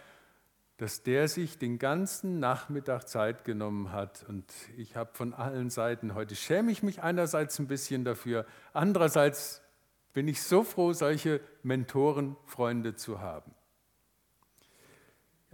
dass 0.77 1.03
der 1.03 1.29
sich 1.29 1.57
den 1.57 1.79
ganzen 1.79 2.41
Nachmittag 2.41 3.09
Zeit 3.09 3.45
genommen 3.45 3.91
hat. 3.91 4.27
Und 4.29 4.45
ich 4.77 4.97
habe 4.97 5.15
von 5.15 5.33
allen 5.33 5.71
Seiten, 5.71 6.15
heute 6.15 6.37
schäme 6.37 6.71
ich 6.71 6.83
mich 6.83 7.03
einerseits 7.03 7.59
ein 7.59 7.69
bisschen 7.69 8.05
dafür, 8.05 8.45
andererseits 8.75 9.63
bin 10.13 10.29
ich 10.29 10.43
so 10.43 10.63
froh, 10.63 10.93
solche 10.93 11.41
Mentoren, 11.63 12.37
Freunde 12.45 12.97
zu 12.97 13.21
haben. 13.21 13.54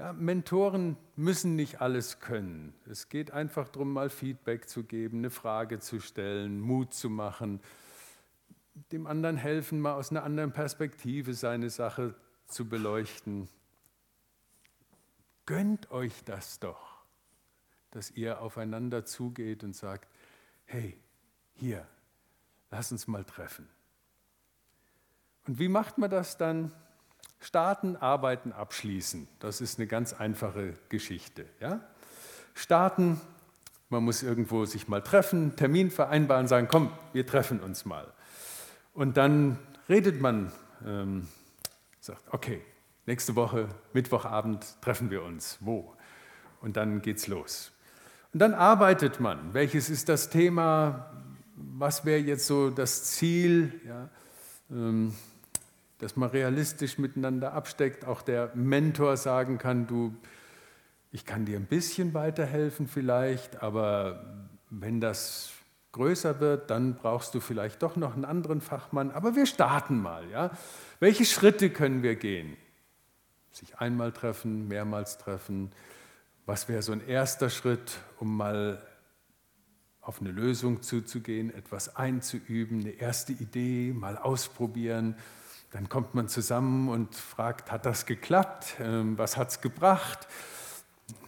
Ja, 0.01 0.15
Mentoren 0.15 0.97
müssen 1.15 1.57
nicht 1.57 1.83
alles 1.83 2.21
können. 2.21 2.73
Es 2.89 3.11
geht 3.11 3.33
einfach 3.33 3.69
darum, 3.69 3.93
mal 3.93 4.09
Feedback 4.09 4.67
zu 4.67 4.83
geben, 4.83 5.19
eine 5.19 5.29
Frage 5.29 5.79
zu 5.79 6.01
stellen, 6.01 6.59
Mut 6.59 6.95
zu 6.95 7.11
machen, 7.11 7.61
dem 8.93 9.07
anderen 9.07 9.37
helfen, 9.37 9.79
mal 9.79 9.93
aus 9.93 10.11
einer 10.11 10.23
anderen 10.23 10.53
Perspektive 10.53 11.35
seine 11.35 11.69
Sache 11.69 12.15
zu 12.47 12.67
beleuchten. 12.67 13.51
Gönnt 15.45 15.91
euch 15.91 16.25
das 16.25 16.61
doch, 16.61 17.05
dass 17.91 18.11
ihr 18.11 18.41
aufeinander 18.41 19.05
zugeht 19.05 19.63
und 19.65 19.77
sagt, 19.77 20.09
hey, 20.65 20.99
hier, 21.53 21.87
lass 22.71 22.91
uns 22.91 23.07
mal 23.07 23.25
treffen. 23.25 23.69
Und 25.47 25.59
wie 25.59 25.69
macht 25.69 25.99
man 25.99 26.09
das 26.09 26.39
dann? 26.39 26.73
Starten, 27.41 27.97
arbeiten, 27.97 28.53
abschließen. 28.53 29.27
Das 29.39 29.61
ist 29.61 29.79
eine 29.79 29.87
ganz 29.87 30.13
einfache 30.13 30.75
Geschichte. 30.91 31.47
Ja? 31.59 31.81
Starten, 32.55 33.21
man 33.89 34.05
muss 34.05 34.23
irgendwo 34.23 34.67
sich 34.67 34.89
mal 34.89 35.01
treffen, 35.01 35.57
Termin 35.57 35.91
vereinbaren, 35.91 36.47
sagen, 36.47 36.69
komm, 36.71 36.93
wir 37.13 37.27
treffen 37.27 37.61
uns 37.61 37.87
mal. 37.87 38.13
Und 38.93 39.17
dann 39.17 39.59
redet 39.89 40.21
man, 40.21 40.53
ähm, 40.87 41.27
sagt, 42.01 42.23
okay, 42.31 42.61
nächste 43.07 43.35
Woche, 43.37 43.69
Mittwochabend 43.95 44.65
treffen 44.83 45.11
wir 45.11 45.23
uns. 45.23 45.59
Wo? 45.61 45.97
Und 46.61 46.77
dann 46.77 47.01
geht's 47.01 47.27
los. 47.27 47.73
Und 48.33 48.41
dann 48.41 48.55
arbeitet 48.55 49.19
man. 49.19 49.55
Welches 49.55 49.89
ist 49.89 50.09
das 50.09 50.29
Thema? 50.29 51.11
Was 51.57 52.05
wäre 52.05 52.21
jetzt 52.21 52.47
so 52.47 52.71
das 52.71 53.05
Ziel? 53.05 53.81
Ja? 53.87 54.09
Ähm, 54.71 55.15
dass 56.01 56.17
man 56.17 56.31
realistisch 56.31 56.99
miteinander 56.99 57.53
absteckt, 57.53 58.07
auch 58.07 58.23
der 58.23 58.51
Mentor 58.55 59.17
sagen 59.17 59.59
kann, 59.59 59.87
du, 59.87 60.15
ich 61.13 61.27
kann 61.27 61.45
dir 61.45 61.59
ein 61.59 61.67
bisschen 61.67 62.15
weiterhelfen 62.15 62.89
vielleicht, 62.89 63.63
aber 63.63 64.49
wenn 64.71 65.01
das 65.01 65.53
größer 65.93 66.41
wird, 66.41 66.71
dann 66.71 66.95
brauchst 66.95 67.35
du 67.35 67.41
vielleicht 67.41 67.83
doch 67.83 67.97
noch 67.97 68.15
einen 68.15 68.25
anderen 68.25 68.61
Fachmann, 68.61 69.11
aber 69.11 69.37
wir 69.37 69.45
starten 69.47 70.01
mal, 70.01 70.29
ja? 70.31 70.51
Welche 71.01 71.25
Schritte 71.25 71.71
können 71.71 72.03
wir 72.03 72.15
gehen? 72.17 72.57
Sich 73.51 73.79
einmal 73.79 74.13
treffen, 74.13 74.69
mehrmals 74.69 75.19
treffen. 75.19 75.71
Was 76.47 76.69
wäre 76.69 76.83
so 76.83 76.93
ein 76.93 77.07
erster 77.07 77.51
Schritt, 77.51 77.99
um 78.19 78.37
mal 78.37 78.81
auf 80.01 80.21
eine 80.21 80.31
Lösung 80.31 80.83
zuzugehen, 80.83 81.53
etwas 81.53 81.97
einzuüben, 81.97 82.81
eine 82.81 82.91
erste 82.91 83.33
Idee 83.33 83.93
mal 83.93 84.17
ausprobieren? 84.17 85.17
Dann 85.71 85.89
kommt 85.89 86.15
man 86.15 86.29
zusammen 86.29 86.89
und 86.89 87.15
fragt, 87.15 87.71
hat 87.71 87.87
das 87.87 88.05
geklappt? 88.05 88.77
Ähm, 88.81 89.17
was 89.17 89.37
hat 89.37 89.51
es 89.51 89.61
gebracht? 89.61 90.27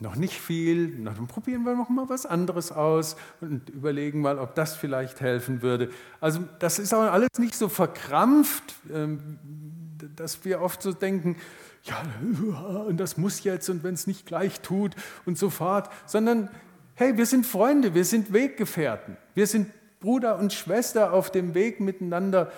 Noch 0.00 0.16
nicht 0.16 0.34
viel, 0.34 0.96
Na, 0.98 1.12
dann 1.12 1.26
probieren 1.26 1.64
wir 1.64 1.74
noch 1.74 1.88
mal 1.88 2.08
was 2.08 2.26
anderes 2.26 2.72
aus 2.72 3.16
und 3.40 3.68
überlegen 3.70 4.20
mal, 4.20 4.38
ob 4.38 4.54
das 4.54 4.74
vielleicht 4.74 5.20
helfen 5.20 5.62
würde. 5.62 5.90
Also 6.20 6.40
das 6.58 6.78
ist 6.78 6.92
auch 6.92 7.02
alles 7.02 7.30
nicht 7.38 7.54
so 7.54 7.68
verkrampft, 7.68 8.74
ähm, 8.92 9.38
dass 10.16 10.44
wir 10.44 10.60
oft 10.60 10.82
so 10.82 10.92
denken, 10.92 11.36
ja, 11.84 12.02
und 12.86 12.98
das 12.98 13.16
muss 13.16 13.44
jetzt 13.44 13.68
und 13.68 13.84
wenn 13.84 13.94
es 13.94 14.06
nicht 14.06 14.26
gleich 14.26 14.60
tut 14.60 14.94
und 15.24 15.38
so 15.38 15.50
fort, 15.50 15.88
sondern 16.06 16.48
hey, 16.94 17.16
wir 17.16 17.26
sind 17.26 17.46
Freunde, 17.46 17.94
wir 17.94 18.04
sind 18.04 18.32
Weggefährten, 18.32 19.16
wir 19.34 19.46
sind 19.46 19.70
Bruder 20.00 20.38
und 20.38 20.52
Schwester 20.52 21.12
auf 21.12 21.30
dem 21.30 21.54
Weg 21.54 21.80
miteinander 21.80 22.50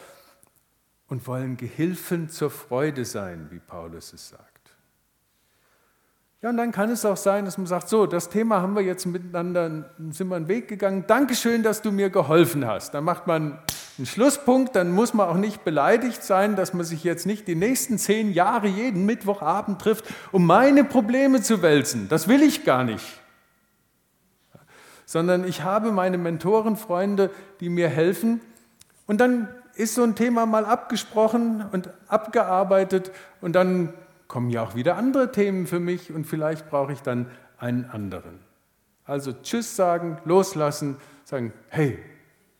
und 1.09 1.27
wollen 1.27 1.57
Gehilfen 1.57 2.29
zur 2.29 2.51
Freude 2.51 3.05
sein, 3.05 3.49
wie 3.51 3.59
Paulus 3.59 4.13
es 4.13 4.31
sagt. 4.31 4.55
Ja, 6.45 6.51
und 6.51 6.59
dann 6.59 6.73
kann 6.73 6.91
es 6.91 7.07
auch 7.07 7.17
sein, 7.17 7.47
dass 7.47 7.57
man 7.57 7.67
sagt, 7.67 7.89
so, 7.89 8.05
das 8.05 8.29
Thema 8.29 8.61
haben 8.61 8.75
wir 8.75 8.83
jetzt 8.83 9.07
miteinander, 9.07 9.91
sind 10.11 10.29
wir 10.29 10.37
einen 10.37 10.47
Weg 10.47 10.69
gegangen. 10.69 11.05
Dankeschön, 11.07 11.63
dass 11.63 11.81
du 11.81 11.91
mir 11.91 12.11
geholfen 12.11 12.67
hast. 12.67 12.93
Dann 12.93 13.03
macht 13.03 13.27
man 13.27 13.59
einen 13.97 14.07
Schlusspunkt, 14.07 14.77
dann 14.77 14.93
muss 14.93 15.15
man 15.15 15.27
auch 15.27 15.39
nicht 15.39 15.65
beleidigt 15.65 16.23
sein, 16.23 16.55
dass 16.55 16.75
man 16.75 16.85
sich 16.85 17.03
jetzt 17.03 17.25
nicht 17.25 17.49
die 17.49 17.55
nächsten 17.55 17.97
zehn 17.97 18.31
Jahre 18.31 18.67
jeden 18.67 19.07
Mittwochabend 19.07 19.81
trifft, 19.81 20.05
um 20.33 20.45
meine 20.45 20.85
Probleme 20.85 21.41
zu 21.41 21.63
wälzen. 21.63 22.11
Das 22.11 22.29
will 22.29 22.43
ich 22.43 22.65
gar 22.65 22.85
nicht. 22.85 23.23
Sondern 25.07 25.49
ich 25.49 25.63
habe 25.63 25.93
meine 25.93 26.19
Mentorenfreunde, 26.19 27.31
die 27.61 27.71
mir 27.71 27.89
helfen. 27.89 28.43
Und 29.07 29.19
dann 29.19 29.49
ist 29.77 29.95
so 29.95 30.03
ein 30.03 30.15
Thema 30.15 30.47
mal 30.47 30.65
abgesprochen 30.65 31.65
und 31.73 31.91
abgearbeitet 32.09 33.11
und 33.41 33.55
dann 33.55 33.93
kommen 34.29 34.51
ja 34.51 34.63
auch 34.63 34.75
wieder 34.75 34.97
andere 34.97 35.33
Themen 35.33 35.67
für 35.67 35.81
mich 35.81 36.13
und 36.13 36.27
vielleicht 36.27 36.69
brauche 36.69 36.93
ich 36.93 37.03
dann 37.03 37.31
einen 37.59 37.85
anderen. 37.85 38.41
Also 39.05 39.33
Tschüss 39.33 39.77
sagen, 39.77 40.19
loslassen, 40.25 40.97
sagen, 41.25 41.53
hey, 41.69 41.99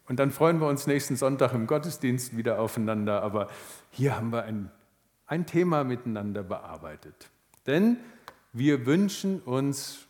und 0.07 0.19
dann 0.19 0.31
freuen 0.31 0.61
wir 0.61 0.69
uns 0.69 0.87
nächsten 0.87 1.17
Sonntag 1.17 1.53
im 1.55 1.67
Gottesdienst 1.67 2.37
wieder 2.37 2.59
aufeinander. 2.59 3.23
Aber 3.23 3.49
hier 3.91 4.17
haben 4.17 4.31
wir 4.33 4.45
ein, 4.45 4.71
ein 5.27 5.47
Thema 5.47 5.85
miteinander 5.85 6.43
bearbeitet. 6.43 7.31
Denn 7.67 7.97
wir 8.53 8.87
wünschen 8.87 9.41
uns, 9.41 10.07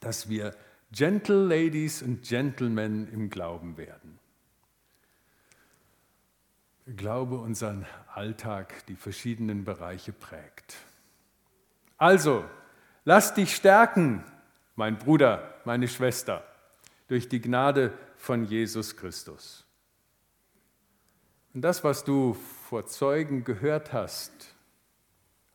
dass 0.00 0.28
wir 0.28 0.54
Gentle 0.92 1.46
Ladies 1.46 2.02
und 2.02 2.22
Gentlemen 2.22 3.08
im 3.12 3.30
Glauben 3.30 3.76
werden. 3.76 4.19
Glaube 6.96 7.38
unseren 7.38 7.86
Alltag, 8.14 8.86
die 8.86 8.96
verschiedenen 8.96 9.64
Bereiche 9.64 10.12
prägt. 10.12 10.76
Also, 11.96 12.44
lass 13.04 13.34
dich 13.34 13.54
stärken, 13.54 14.24
mein 14.76 14.98
Bruder, 14.98 15.54
meine 15.64 15.88
Schwester, 15.88 16.44
durch 17.08 17.28
die 17.28 17.40
Gnade 17.40 17.92
von 18.16 18.44
Jesus 18.44 18.96
Christus. 18.96 19.66
Und 21.52 21.62
das, 21.62 21.82
was 21.82 22.04
du 22.04 22.34
vor 22.68 22.86
Zeugen 22.86 23.44
gehört 23.44 23.92
hast, 23.92 24.54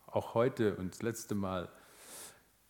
auch 0.08 0.34
heute 0.34 0.76
und 0.76 0.94
das 0.94 1.02
letzte 1.02 1.36
Mal, 1.36 1.70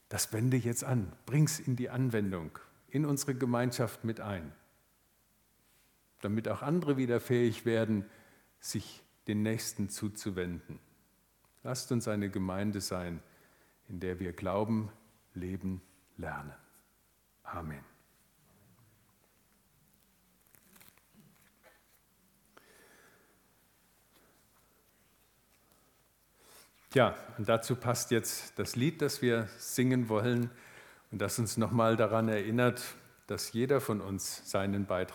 das 0.10 0.32
wende 0.34 0.58
jetzt 0.58 0.84
an, 0.84 1.12
bring's 1.26 1.60
in 1.60 1.76
die 1.76 1.90
Anwendung, 1.90 2.52
in 2.90 3.06
unsere 3.06 3.36
Gemeinschaft 3.36 4.04
mit 4.04 4.22
ein, 4.22 4.52
damit 6.22 6.48
auch 6.48 6.62
andere 6.62 6.98
wieder 6.98 7.20
fähig 7.20 7.66
werden, 7.66 8.06
sich 8.66 9.04
den 9.28 9.44
Nächsten 9.44 9.90
zuzuwenden. 9.90 10.80
Lasst 11.64 11.92
uns 11.92 12.08
eine 12.08 12.30
Gemeinde 12.30 12.82
sein, 12.82 13.22
in 13.88 14.00
der 14.00 14.20
wir 14.20 14.34
glauben, 14.34 14.92
leben, 15.34 15.82
lernen. 16.18 16.54
Amen. 17.44 17.84
Ja, 26.94 27.16
und 27.38 27.50
dazu 27.50 27.76
passt 27.76 28.12
jetzt 28.12 28.58
das 28.58 28.76
Lied, 28.76 29.02
das 29.02 29.22
wir 29.22 29.50
singen 29.58 30.08
wollen 30.08 30.50
und 31.12 31.20
das 31.20 31.38
uns 31.38 31.58
nochmal 31.58 31.98
daran 31.98 32.30
erinnert, 32.30 32.82
dass 33.28 33.52
jeder 33.52 33.82
von 33.82 34.00
uns 34.02 34.50
seinen 34.50 34.86
Beitrag 34.86 35.06